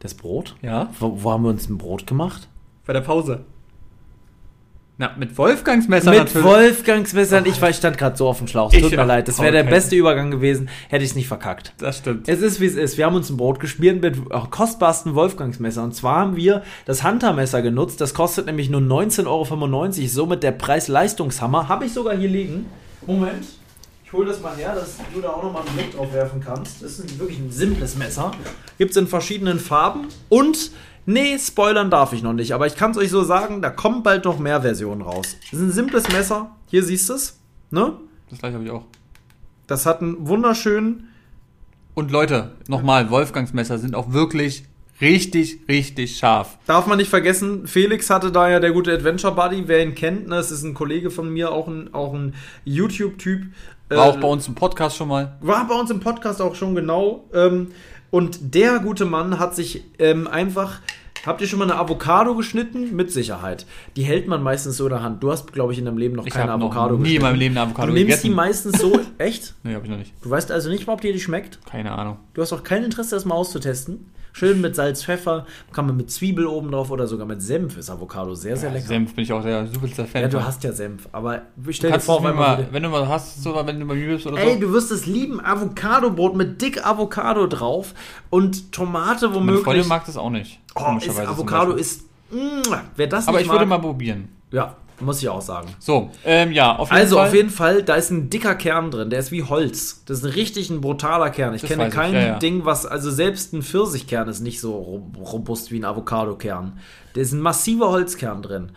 [0.00, 0.56] Das Brot?
[0.62, 0.88] Ja.
[0.98, 2.48] Wo, wo haben wir uns ein Brot gemacht?
[2.84, 3.44] Bei der Pause.
[4.98, 6.44] Na, mit Wolfgangsmessern Mit natürlich.
[6.44, 7.46] Wolfgangsmessern.
[7.46, 8.70] Ich, ich stand gerade so auf dem Schlauch.
[8.70, 9.26] Tut mir leid.
[9.26, 10.68] Das wäre der beste Übergang gewesen.
[10.90, 11.72] Hätte ich es nicht verkackt.
[11.78, 12.28] Das stimmt.
[12.28, 12.98] Es ist, wie es ist.
[12.98, 14.18] Wir haben uns ein Brot gespielt mit
[14.50, 15.82] kostbarsten Wolfgangsmesser.
[15.82, 18.00] Und zwar haben wir das Hunter-Messer genutzt.
[18.00, 20.08] Das kostet nämlich nur 19,95 Euro.
[20.08, 21.68] Somit der Preis-Leistungshammer.
[21.68, 22.66] Habe ich sogar hier liegen.
[23.06, 23.46] Moment.
[24.04, 26.82] Ich hole das mal her, dass du da auch nochmal einen Blick drauf werfen kannst.
[26.82, 28.30] Das ist wirklich ein simples Messer.
[28.76, 30.08] Gibt es in verschiedenen Farben.
[30.28, 30.70] Und
[31.04, 34.02] Nee, spoilern darf ich noch nicht, aber ich kann es euch so sagen, da kommen
[34.02, 35.36] bald noch mehr Versionen raus.
[35.50, 36.54] Das ist ein simples Messer.
[36.68, 37.38] Hier siehst du es.
[37.70, 37.94] Ne?
[38.30, 38.84] Das gleiche habe ich auch.
[39.66, 41.08] Das hat einen wunderschönen.
[41.94, 44.64] Und Leute, nochmal, Wolfgangsmesser sind auch wirklich
[45.00, 46.58] richtig, richtig scharf.
[46.66, 50.28] Darf man nicht vergessen, Felix hatte da ja der gute Adventure Buddy, wer ihn kennt,
[50.28, 52.34] ne, das ist ein Kollege von mir, auch ein, auch ein
[52.64, 53.46] YouTube-Typ.
[53.88, 55.36] War äh, auch bei uns im Podcast schon mal.
[55.40, 57.24] War bei uns im Podcast auch schon, genau.
[57.34, 57.72] Ähm,
[58.12, 60.78] und der gute Mann hat sich ähm, einfach.
[61.24, 62.96] Habt ihr schon mal eine Avocado geschnitten?
[62.96, 63.64] Mit Sicherheit.
[63.94, 65.22] Die hält man meistens so in der Hand.
[65.22, 67.10] Du hast, glaube ich, in deinem Leben noch ich keine Avocado noch nie geschnitten.
[67.12, 68.26] Nie in meinem Leben eine Avocado Du nimmst gegessen.
[68.26, 69.00] die meistens so.
[69.18, 69.54] Echt?
[69.62, 70.12] nee, hab ich noch nicht.
[70.20, 71.64] Du weißt also nicht, ob dir die schmeckt?
[71.64, 72.16] Keine Ahnung.
[72.34, 74.10] Du hast auch kein Interesse, das mal auszutesten?
[74.32, 77.90] Schön mit Salz, Pfeffer, kann man mit Zwiebel oben drauf oder sogar mit Senf ist
[77.90, 78.88] Avocado sehr, sehr ja, lecker.
[78.88, 80.22] Senf bin ich auch der superster Fan.
[80.22, 83.42] Ja, du hast ja Senf, aber stell dir vor, wenn, mal, wenn du mal hast,
[83.42, 84.50] so, wenn du mal bist oder Ey, so.
[84.50, 87.94] Ey, du wirst es lieben, Avocado-Brot mit dick Avocado drauf
[88.30, 89.46] und Tomate womöglich.
[89.46, 90.60] Meine Freundin mag das auch nicht.
[90.74, 92.62] Oh, ist Avocado ist, mh,
[92.96, 94.28] wer das Aber ich mag, würde mal probieren.
[94.50, 95.68] Ja, muss ich auch sagen.
[95.78, 97.24] So, ähm, ja, auf jeden also, Fall.
[97.24, 100.04] Also auf jeden Fall, da ist ein dicker Kern drin, der ist wie Holz.
[100.06, 101.54] Das ist ein richtig ein brutaler Kern.
[101.54, 102.38] Ich das kenne kein ich, ja, ja.
[102.38, 104.76] Ding, was, also selbst ein Pfirsichkern ist nicht so
[105.18, 106.78] robust wie ein Avocadokern.
[107.14, 108.72] Da ist ein massiver Holzkern drin.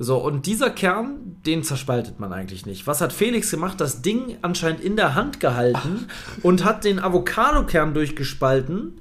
[0.00, 2.86] So, und dieser Kern, den zerspaltet man eigentlich nicht.
[2.86, 3.80] Was hat Felix gemacht?
[3.80, 6.44] Das Ding anscheinend in der Hand gehalten Ach.
[6.44, 9.00] und hat den Avocadokern durchgespalten.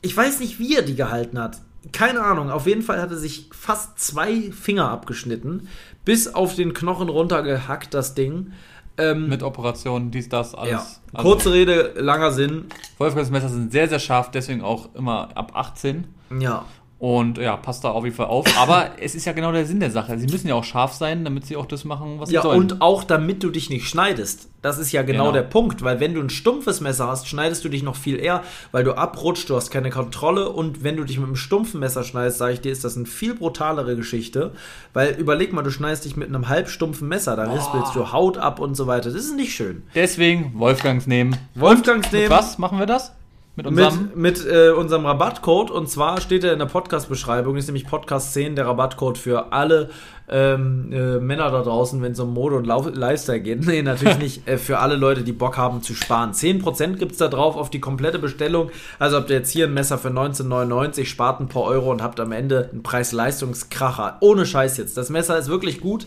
[0.00, 1.58] Ich weiß nicht, wie er die gehalten hat.
[1.92, 2.50] Keine Ahnung.
[2.50, 5.68] Auf jeden Fall hat er sich fast zwei Finger abgeschnitten
[6.08, 8.52] bis auf den Knochen runtergehackt, das Ding.
[8.96, 10.70] Ähm, Mit Operationen, dies, das, alles.
[10.70, 10.86] Ja.
[11.12, 12.64] Also, Kurze Rede, langer Sinn.
[12.96, 16.06] Wolfgangsmesser sind sehr, sehr scharf, deswegen auch immer ab 18.
[16.40, 16.64] Ja.
[16.98, 18.44] Und ja, passt da auf jeden Fall auf.
[18.58, 20.18] Aber es ist ja genau der Sinn der Sache.
[20.18, 22.68] Sie müssen ja auch scharf sein, damit sie auch das machen, was sie ja, sollen.
[22.68, 24.48] Ja, und auch damit du dich nicht schneidest.
[24.62, 27.64] Das ist ja genau, genau, der Punkt, weil wenn du ein stumpfes Messer hast, schneidest
[27.64, 28.42] du dich noch viel eher,
[28.72, 32.02] weil du abrutscht, du hast keine Kontrolle und wenn du dich mit einem stumpfen Messer
[32.02, 34.50] schneidest, sage ich dir, ist das eine viel brutalere Geschichte,
[34.94, 38.58] weil überleg mal, du schneidest dich mit einem halbstumpfen Messer, da rispelst du Haut ab
[38.58, 39.12] und so weiter.
[39.12, 39.84] Das ist nicht schön.
[39.94, 41.36] Deswegen Wolfgangs nehmen.
[41.54, 42.30] Wolfgangs nehmen.
[42.30, 43.12] was machen wir das?
[43.58, 45.72] Mit unserem, mit, mit äh, unserem Rabattcode.
[45.72, 49.90] Und zwar steht er in der Podcast-Beschreibung, ist nämlich Podcast 10 der Rabattcode für alle
[50.28, 53.58] ähm, äh, Männer da draußen, wenn es um Mode und Lauf Lifestyle geht.
[53.66, 54.46] Nee, natürlich nicht.
[54.46, 56.30] Äh, für alle Leute, die Bock haben zu sparen.
[56.30, 58.70] 10% gibt es da drauf auf die komplette Bestellung.
[59.00, 62.20] Also habt ihr jetzt hier ein Messer für 19,99, spart ein paar Euro und habt
[62.20, 64.18] am Ende einen Preis-Leistungskracher.
[64.20, 64.96] Ohne Scheiß jetzt.
[64.96, 66.06] Das Messer ist wirklich gut.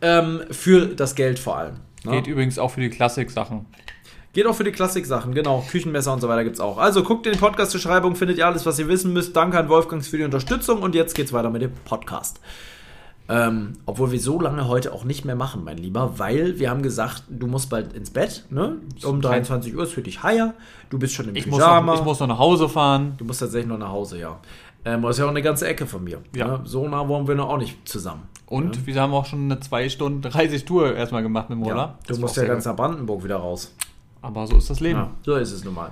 [0.00, 1.76] Ähm, für das Geld vor allem.
[2.04, 2.10] Ne?
[2.10, 3.66] Geht übrigens auch für die Klassik-Sachen.
[4.32, 5.64] Geht auch für die Klassik-Sachen, genau.
[5.70, 6.78] Küchenmesser und so weiter gibt es auch.
[6.78, 9.34] Also guckt in die Podcast-Beschreibung, findet ihr alles, was ihr wissen müsst.
[9.34, 12.40] Danke an Wolfgangs für die Unterstützung und jetzt geht's weiter mit dem Podcast.
[13.30, 16.82] Ähm, obwohl wir so lange heute auch nicht mehr machen, mein Lieber, weil wir haben
[16.82, 18.76] gesagt, du musst bald ins Bett, ne?
[19.04, 20.54] Um 23 Uhr ist für dich heier.
[20.88, 21.80] Du bist schon im ich Pyjama.
[21.80, 23.14] Muss noch, ich muss noch nach Hause fahren.
[23.18, 24.40] Du musst tatsächlich noch nach Hause, ja.
[24.84, 26.22] Ähm, das ist ja auch eine ganze Ecke von mir.
[26.34, 26.48] Ja.
[26.48, 26.60] Ne?
[26.64, 28.22] So nah wollen wir noch auch nicht zusammen.
[28.46, 28.86] Und ja.
[28.86, 31.98] wir haben auch schon eine 2 Stunden 30 Tour erstmal gemacht mit dem Roller.
[32.08, 33.74] Ja, du musst ja ganz nach Brandenburg wieder raus.
[34.28, 34.98] Aber so ist das Leben.
[34.98, 35.90] Ja, so ist es nun mal.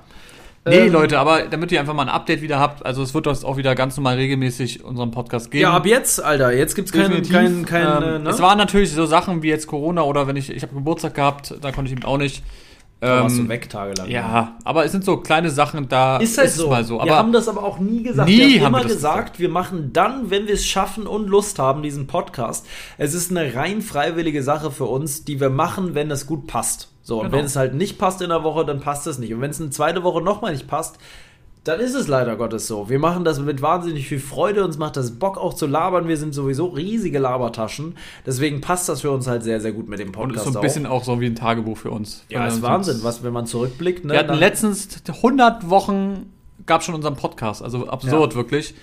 [0.69, 3.27] Nee, ähm, Leute, aber damit ihr einfach mal ein Update wieder habt, also es wird
[3.27, 5.63] das auch wieder ganz normal regelmäßig unseren Podcast geben.
[5.63, 8.31] Ja, ab jetzt, Alter, jetzt gibt's keinen kein, kein, ähm, ne?
[8.31, 11.55] Es waren natürlich so Sachen wie jetzt Corona oder wenn ich, ich habe Geburtstag gehabt,
[11.63, 12.43] da konnte ich eben auch nicht.
[12.99, 14.09] Da warst du ähm, weg tagelang.
[14.09, 16.69] Ja, aber es sind so kleine Sachen, da ist, halt ist so.
[16.69, 16.99] mal so.
[16.99, 18.29] Aber wir haben das aber auch nie gesagt.
[18.29, 21.29] Nie wir haben immer wir gesagt, gesagt, wir machen dann, wenn wir es schaffen und
[21.29, 22.67] Lust haben, diesen Podcast.
[22.97, 26.89] Es ist eine rein freiwillige Sache für uns, die wir machen, wenn es gut passt.
[27.07, 27.39] So, und genau.
[27.39, 29.33] wenn es halt nicht passt in der Woche, dann passt es nicht.
[29.33, 30.99] Und wenn es eine zweite Woche nochmal nicht passt,
[31.63, 32.89] dann ist es leider Gottes so.
[32.89, 36.09] Wir machen das mit wahnsinnig viel Freude, uns macht das Bock auch zu labern.
[36.09, 37.97] Wir sind sowieso riesige Labertaschen.
[38.27, 40.47] Deswegen passt das für uns halt sehr, sehr gut mit dem Podcast.
[40.47, 42.25] Und ist so ein bisschen auch, so wie ein Tagebuch für uns.
[42.29, 44.05] Ja, das ist Wahnsinn, was, wenn man zurückblickt.
[44.05, 46.33] Ne, wir hatten letztens 100 Wochen,
[46.67, 47.63] gab schon unseren Podcast.
[47.63, 48.37] Also absurd, ja.
[48.37, 48.75] wirklich.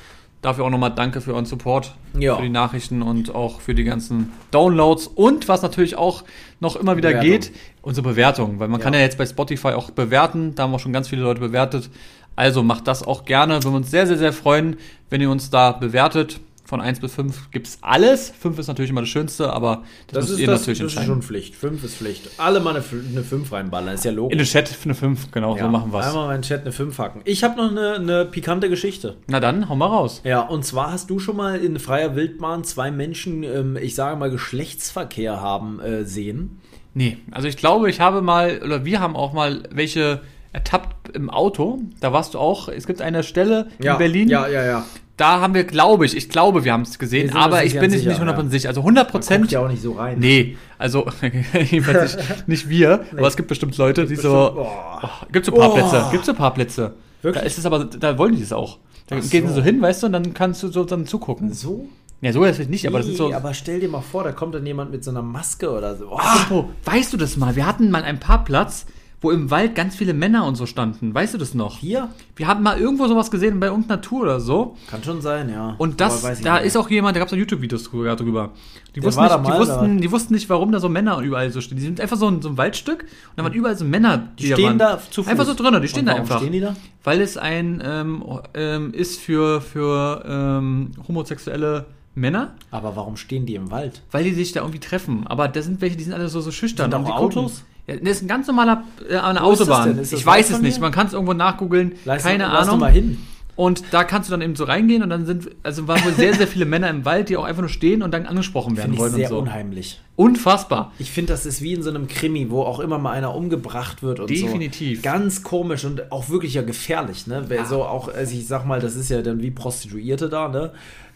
[0.44, 2.36] Dafür auch nochmal danke für euren Support, ja.
[2.36, 5.08] für die Nachrichten und auch für die ganzen Downloads.
[5.08, 6.24] Und was natürlich auch
[6.60, 7.32] noch immer wieder Bewertung.
[7.32, 8.60] geht, unsere Bewertung.
[8.60, 8.84] Weil man ja.
[8.84, 10.54] kann ja jetzt bei Spotify auch bewerten.
[10.54, 11.90] Da haben auch schon ganz viele Leute bewertet.
[12.36, 13.56] Also macht das auch gerne.
[13.56, 14.76] Wir würden uns sehr, sehr, sehr freuen,
[15.10, 16.40] wenn ihr uns da bewertet
[16.74, 18.34] von 1 bis 5 gibt es alles.
[18.40, 20.96] 5 ist natürlich immer das Schönste, aber das, das müsst ihr das, natürlich das entscheiden.
[20.96, 21.56] Das ist schon Pflicht.
[21.56, 22.30] 5 ist Pflicht.
[22.38, 24.32] Alle mal eine, eine 5 reinballern, ist ja logisch.
[24.32, 26.08] In den Chat eine 5, genau, ja, so machen wir es.
[26.08, 27.22] Einmal mal in den Chat eine 5 hacken.
[27.26, 29.18] Ich habe noch eine, eine pikante Geschichte.
[29.28, 30.22] Na dann, hau mal raus.
[30.24, 34.16] Ja, und zwar hast du schon mal in freier Wildbahn zwei Menschen, ähm, ich sage
[34.16, 36.60] mal, Geschlechtsverkehr haben äh, sehen?
[36.96, 40.22] Nee, also ich glaube, ich habe mal, oder wir haben auch mal welche
[40.54, 41.82] ertappt im Auto.
[42.00, 42.70] Da warst du auch.
[42.70, 44.30] Es gibt eine Stelle ja, in Berlin.
[44.30, 44.86] Ja, ja, ja.
[45.16, 48.06] Da haben wir, glaube ich, ich glaube, wir haben es gesehen, aber ich bin nicht,
[48.06, 48.50] nicht 100% ja.
[48.50, 48.70] sicher.
[48.70, 49.52] Also 100 Prozent.
[49.52, 50.18] ja auch nicht so rein.
[50.18, 51.06] Nee, also
[51.54, 53.20] jedenfalls nicht, nicht wir, nee.
[53.20, 54.34] aber es gibt bestimmt Leute, die so.
[54.58, 54.68] Oh.
[55.04, 56.12] Oh, gibt so Parkplätze, oh.
[56.12, 56.94] gibt so Parkplätze.
[57.22, 57.42] Wirklich?
[57.42, 58.80] Da ist es aber, da wollen die es auch.
[59.08, 59.30] Da so.
[59.30, 61.54] gehen sie so hin, weißt du, und dann kannst du so dann zugucken.
[61.54, 61.88] So?
[62.22, 63.34] Ja, so ist es nicht, aber das ist so.
[63.34, 66.10] Aber stell dir mal vor, da kommt dann jemand mit so einer Maske oder so.
[66.10, 66.18] Oh.
[66.18, 67.56] Apropos, weißt du das mal?
[67.56, 68.86] Wir hatten mal einen Parkplatz,
[69.24, 71.14] wo im Wald ganz viele Männer und so standen.
[71.14, 71.80] Weißt du das noch?
[71.80, 72.10] Hier?
[72.36, 74.76] Wir haben mal irgendwo sowas gesehen bei irgendeiner Tour oder so.
[74.90, 75.76] Kann schon sein, ja.
[75.78, 78.52] Und das, da ist auch jemand, da gab es YouTube-Videos drüber.
[78.96, 81.78] Die wussten, nicht, die, wussten, die wussten nicht, warum da so Männer überall so stehen.
[81.78, 84.48] Die sind einfach so ein, so ein Waldstück und da waren überall so Männer, die,
[84.48, 85.32] die stehen da, da zu Fuß.
[85.32, 86.40] Einfach so drinnen, die stehen da einfach.
[86.40, 86.76] stehen die da?
[87.04, 92.54] Weil es ein ähm, ähm, ist für, für ähm, homosexuelle Männer.
[92.72, 94.02] Aber warum stehen die im Wald?
[94.12, 95.26] Weil die sich da irgendwie treffen.
[95.26, 96.92] Aber da sind welche, die sind alle so, so schüchtern.
[96.92, 97.60] Sind auch Autos?
[97.60, 97.73] Gucken.
[97.88, 100.00] Ja, das ist ein ganz normaler äh, eine Autobahn.
[100.02, 100.80] Ich weiß es nicht.
[100.80, 101.94] Man kann es irgendwo nachgoogeln.
[102.06, 102.80] Keine Ahnung.
[102.80, 103.18] mal hin.
[103.56, 106.34] Und da kannst du dann eben so reingehen und dann sind, also waren wohl sehr,
[106.34, 109.14] sehr viele Männer im Wald, die auch einfach nur stehen und dann angesprochen werden wollen.
[109.14, 109.40] Sehr und so.
[109.40, 110.02] unheimlich.
[110.16, 110.92] Unfassbar.
[110.98, 114.02] Ich finde, das ist wie in so einem Krimi, wo auch immer mal einer umgebracht
[114.02, 115.00] wird und Definitiv.
[115.00, 115.04] so.
[115.04, 117.46] Ganz komisch und auch wirklich ja gefährlich, ne?
[117.48, 117.66] Ja.
[117.66, 120.72] So auch, also ich sag mal, das ist ja dann wie Prostituierte da, ne?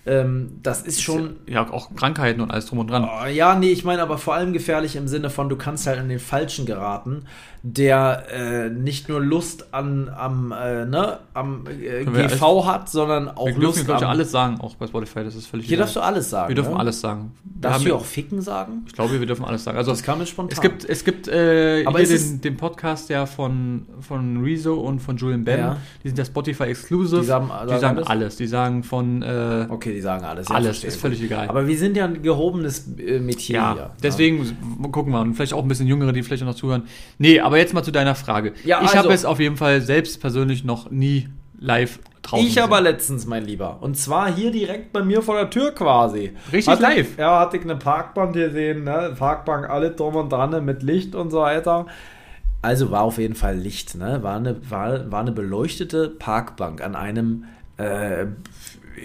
[0.08, 1.36] Ähm, das ist schon.
[1.48, 3.06] Ja, auch Krankheiten und alles drum und dran.
[3.06, 6.00] Oh, ja, nee, ich meine aber vor allem gefährlich im Sinne von, du kannst halt
[6.00, 7.26] an den Falschen geraten,
[7.64, 13.30] der äh, nicht nur Lust an, am, äh, ne, am äh, GV alles, hat, sondern
[13.30, 14.10] auch wir Lust dürfen, am...
[14.10, 16.50] alles sagen, auch bei Spotify, das ist völlig Hier darfst du alles sagen.
[16.50, 16.80] Wir dürfen ne?
[16.80, 17.32] alles sagen.
[17.44, 18.84] Darfst du auch Ficken sagen?
[18.88, 19.78] Ich glaube, wir dürfen alles sagen.
[19.78, 20.56] Also, das kam jetzt spontan.
[20.56, 25.00] Es gibt, es gibt äh, aber hier den, den, Podcast ja von, von Rezo und
[25.00, 25.60] von Julian Ben.
[25.60, 25.78] Ja.
[26.04, 27.22] Die sind ja Spotify Exclusive.
[27.22, 28.08] Die sagen, die sagen alles?
[28.08, 28.36] alles?
[28.38, 29.22] Die sagen von...
[29.24, 30.50] Äh, okay, die sagen alles.
[30.50, 31.48] Ja, alles, ist völlig egal.
[31.50, 33.90] Aber wir sind ja ein gehobenes äh, Metier ja, hier.
[34.04, 34.90] Deswegen ja.
[34.90, 36.84] gucken wir und vielleicht auch ein bisschen Jüngere, die vielleicht noch zuhören.
[37.18, 38.54] Nee, aber jetzt mal zu deiner Frage.
[38.64, 41.30] Ja, ich also, habe es auf jeden Fall selbst persönlich noch nie
[41.60, 43.78] live draußen Ich aber letztens, mein Lieber.
[43.82, 46.34] Und zwar hier direkt bei mir vor der Tür quasi.
[46.52, 47.18] Richtig hatte live?
[47.18, 49.16] Ja, hatte ich eine Parkbank gesehen, ne?
[49.18, 51.88] Parkbank, alle drum und dran mit Licht und so weiter.
[52.62, 54.24] Also war auf jeden Fall Licht, ne?
[54.24, 57.46] War eine, war, war eine beleuchtete Parkbank an einem
[57.78, 58.26] äh,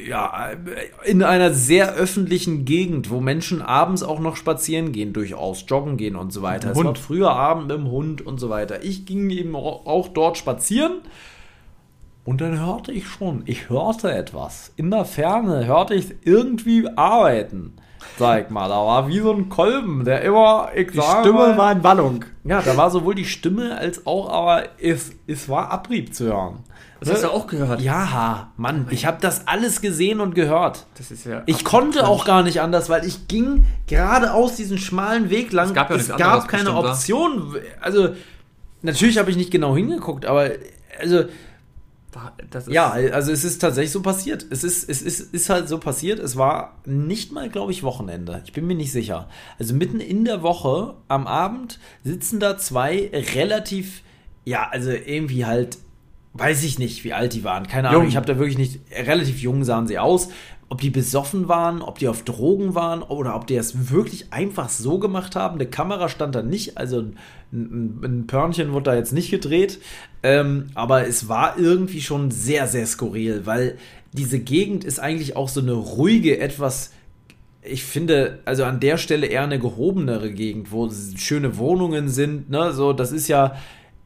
[0.07, 0.51] ja,
[1.05, 6.17] in einer sehr öffentlichen Gegend, wo Menschen abends auch noch spazieren gehen, durchaus joggen gehen
[6.17, 6.71] und so weiter.
[6.71, 8.83] Es war früher Abend mit dem Hund und so weiter.
[8.85, 11.03] Ich ging eben auch dort spazieren
[12.25, 14.73] Und dann hörte ich schon, ich hörte etwas.
[14.77, 17.75] In der Ferne hörte ich irgendwie arbeiten.
[18.19, 21.73] Sag mal, da war wie so ein Kolben, der immer, ich Die Stimme mal, war
[21.73, 22.25] in Wallung.
[22.45, 26.61] Ja, da war sowohl die Stimme als auch, aber es, es war Abrieb zu hören.
[27.05, 27.81] Das hast du auch gehört?
[27.81, 30.87] Ja, Mann, ich habe das alles gesehen und gehört.
[30.97, 31.43] Das ist ja.
[31.47, 35.69] Ich konnte auch gar nicht anders, weil ich ging geradeaus diesen schmalen Weg lang.
[35.69, 37.57] Es gab, ja es gab keine Option.
[37.81, 38.11] Also,
[38.83, 40.51] natürlich habe ich nicht genau hingeguckt, aber
[41.01, 41.25] also
[42.69, 44.45] ja, also es ist tatsächlich so passiert.
[44.51, 46.19] Es ist, es ist, ist halt so passiert.
[46.19, 48.43] Es war nicht mal, glaube ich, Wochenende.
[48.45, 49.29] Ich bin mir nicht sicher.
[49.59, 54.03] Also mitten in der Woche am Abend sitzen da zwei relativ,
[54.45, 55.79] ja, also irgendwie halt,
[56.35, 57.67] weiß ich nicht, wie alt die waren.
[57.67, 58.09] Keine Ahnung.
[58.09, 60.29] Ich habe da wirklich nicht, relativ jung sahen sie aus
[60.73, 64.71] ob die besoffen waren, ob die auf Drogen waren oder ob die es wirklich einfach
[64.71, 65.57] so gemacht haben.
[65.57, 67.17] Eine Kamera stand da nicht, also ein,
[67.53, 69.81] ein, ein Pörnchen wurde da jetzt nicht gedreht,
[70.23, 73.77] ähm, aber es war irgendwie schon sehr, sehr skurril, weil
[74.15, 76.93] diese Gegend ist eigentlich auch so eine ruhige, etwas
[77.61, 82.73] ich finde, also an der Stelle eher eine gehobenere Gegend, wo schöne Wohnungen sind, ne,
[82.73, 83.57] so, das ist ja,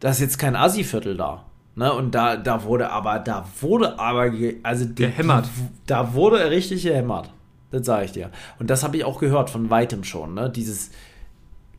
[0.01, 1.46] das ist jetzt kein Assi-Viertel da.
[1.79, 5.45] Ne, und da, da wurde aber, da wurde aber, also die, gehämmert.
[5.45, 7.31] Die, da wurde richtig gehämmert.
[7.71, 8.31] Das sage ich dir.
[8.59, 10.49] Und das habe ich auch gehört von weitem schon, ne?
[10.49, 10.91] Dieses,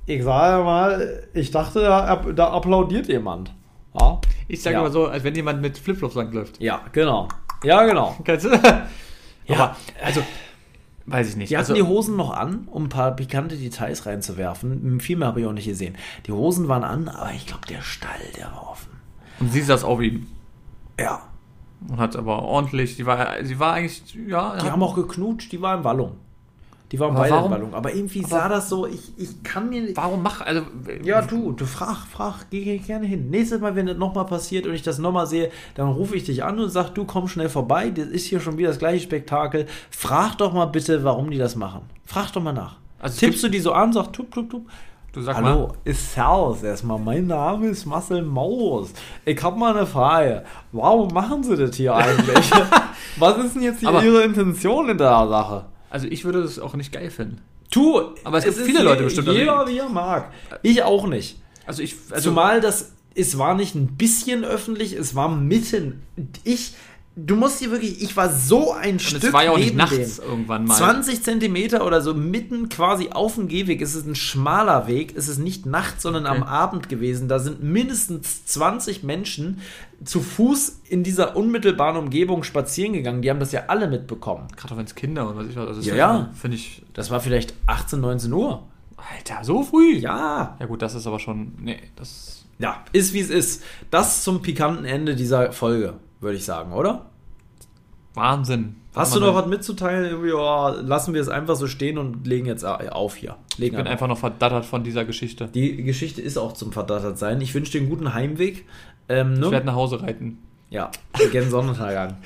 [0.05, 3.55] ich sage mal, ich dachte, da, da applaudiert jemand.
[3.99, 4.21] Ja?
[4.47, 4.83] Ich sage ja.
[4.83, 6.61] mal so, als wenn jemand mit Flipflops langläuft.
[6.61, 7.27] Ja, genau.
[7.63, 8.15] Ja, genau.
[8.23, 8.49] Kennst du?
[8.49, 9.55] ja.
[9.55, 10.21] Aber, also,
[11.07, 11.49] weiß ich nicht.
[11.49, 14.99] Die hatten also, die Hosen noch an, um ein paar pikante Details reinzuwerfen.
[14.99, 15.97] Viel mehr habe ich auch nicht gesehen.
[16.27, 18.96] Die Hosen waren an, aber ich glaube, der Stall, der war offen.
[19.39, 20.27] Und sie saß auf ihm.
[20.99, 21.21] Ja.
[21.87, 24.57] Und hat aber ordentlich, die war, sie war eigentlich, ja.
[24.57, 26.17] Die haben auch geknutscht, die war in Wallung.
[26.91, 27.45] Die waren beide warum?
[27.45, 27.73] in Wallung.
[27.73, 29.97] Aber irgendwie aber sah das so, ich, ich kann mir nicht.
[29.97, 30.61] Warum mach, also.
[31.03, 33.29] Ja, du, du frag, frag, geh, gerne hin.
[33.29, 36.43] Nächstes Mal, wenn das nochmal passiert und ich das nochmal sehe, dann rufe ich dich
[36.43, 39.67] an und sag, du komm schnell vorbei, das ist hier schon wieder das gleiche Spektakel.
[39.89, 41.81] Frag doch mal bitte, warum die das machen.
[42.05, 42.77] Frag doch mal nach.
[42.99, 44.65] Also Tippst du die so an, sag tup, tup, tup.
[45.17, 45.73] Du sag Hallo, mal.
[45.83, 46.99] ist Servus erstmal.
[46.99, 48.93] Mein Name ist Marcel Maus.
[49.25, 50.43] Ich habe mal eine Frage.
[50.71, 52.51] Warum machen Sie das hier eigentlich?
[53.17, 55.65] Was ist denn jetzt hier Ihre Intention in der Sache?
[55.89, 57.41] Also ich würde das auch nicht geil finden.
[57.71, 57.99] Tu!
[58.23, 59.29] Aber es, es gibt viele Leute bestimmt.
[59.29, 60.31] Jeder, wie er mag.
[60.61, 61.41] Ich auch nicht.
[61.65, 61.95] Also ich...
[62.11, 62.91] Also Zumal das...
[63.15, 66.03] Es war nicht ein bisschen öffentlich, es war mitten.
[66.43, 66.75] Ich
[67.17, 69.23] du musst dir wirklich, ich war so ein und Stück.
[69.23, 70.29] Es war ja auch nicht nachts dem.
[70.29, 70.75] irgendwann mal.
[70.75, 73.81] 20 Zentimeter oder so mitten quasi auf dem Gehweg.
[73.81, 75.15] Es ist ein schmaler Weg.
[75.17, 76.37] Es ist nicht nachts, sondern okay.
[76.37, 77.27] am Abend gewesen.
[77.27, 79.59] Da sind mindestens 20 Menschen
[80.05, 83.23] zu Fuß in dieser unmittelbaren Umgebung spazieren gegangen.
[83.23, 84.47] Die haben das ja alle mitbekommen.
[84.55, 85.67] Gerade wenn es Kinder und was ich weiß.
[85.67, 86.29] Also ja, ja.
[86.39, 86.83] Finde ich.
[86.93, 88.63] Das war vielleicht 18, 19 Uhr.
[88.95, 89.97] Alter, so früh?
[89.97, 90.55] Ja.
[90.59, 91.53] Ja, gut, das ist aber schon.
[91.59, 92.45] Nee, das.
[92.59, 93.63] Ja, ist wie es ist.
[93.91, 97.05] Das zum pikanten Ende dieser Folge würde ich sagen, oder?
[98.13, 98.77] Wahnsinn.
[98.95, 100.15] Hast du noch was mitzuteilen?
[100.33, 103.35] Oh, lassen wir es einfach so stehen und legen jetzt auf hier.
[103.57, 105.47] Legen ich bin einfach noch verdattert von dieser Geschichte.
[105.53, 107.39] Die Geschichte ist auch zum verdattert sein.
[107.41, 108.65] Ich wünsche dir einen guten Heimweg.
[109.07, 109.45] Ähm, ne?
[109.45, 110.39] Ich werde nach Hause reiten.
[110.71, 110.89] Ja,
[111.31, 112.17] gerne Sonnenuntergang.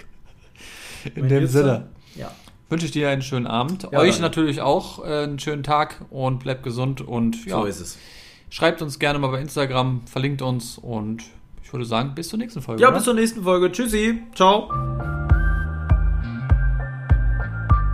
[1.15, 1.89] In dem Sinne.
[2.15, 2.31] Ja.
[2.69, 3.89] Wünsche ich dir einen schönen Abend.
[3.91, 4.21] Ja, Euch dann.
[4.21, 7.59] natürlich auch äh, einen schönen Tag und bleibt gesund und ja.
[7.59, 7.97] So ist es.
[8.49, 11.23] Schreibt uns gerne mal bei Instagram, verlinkt uns und
[11.71, 12.81] ich würde sagen, bis zur nächsten Folge.
[12.81, 12.97] Ja, oder?
[12.97, 13.71] bis zur nächsten Folge.
[13.71, 14.21] Tschüssi.
[14.35, 14.69] Ciao.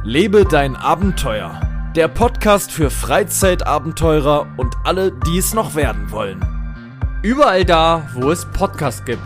[0.04, 1.62] Lebe dein Abenteuer.
[1.96, 6.44] Der Podcast für Freizeitabenteurer und alle, die es noch werden wollen.
[7.22, 9.22] Überall da, wo es Podcasts gibt.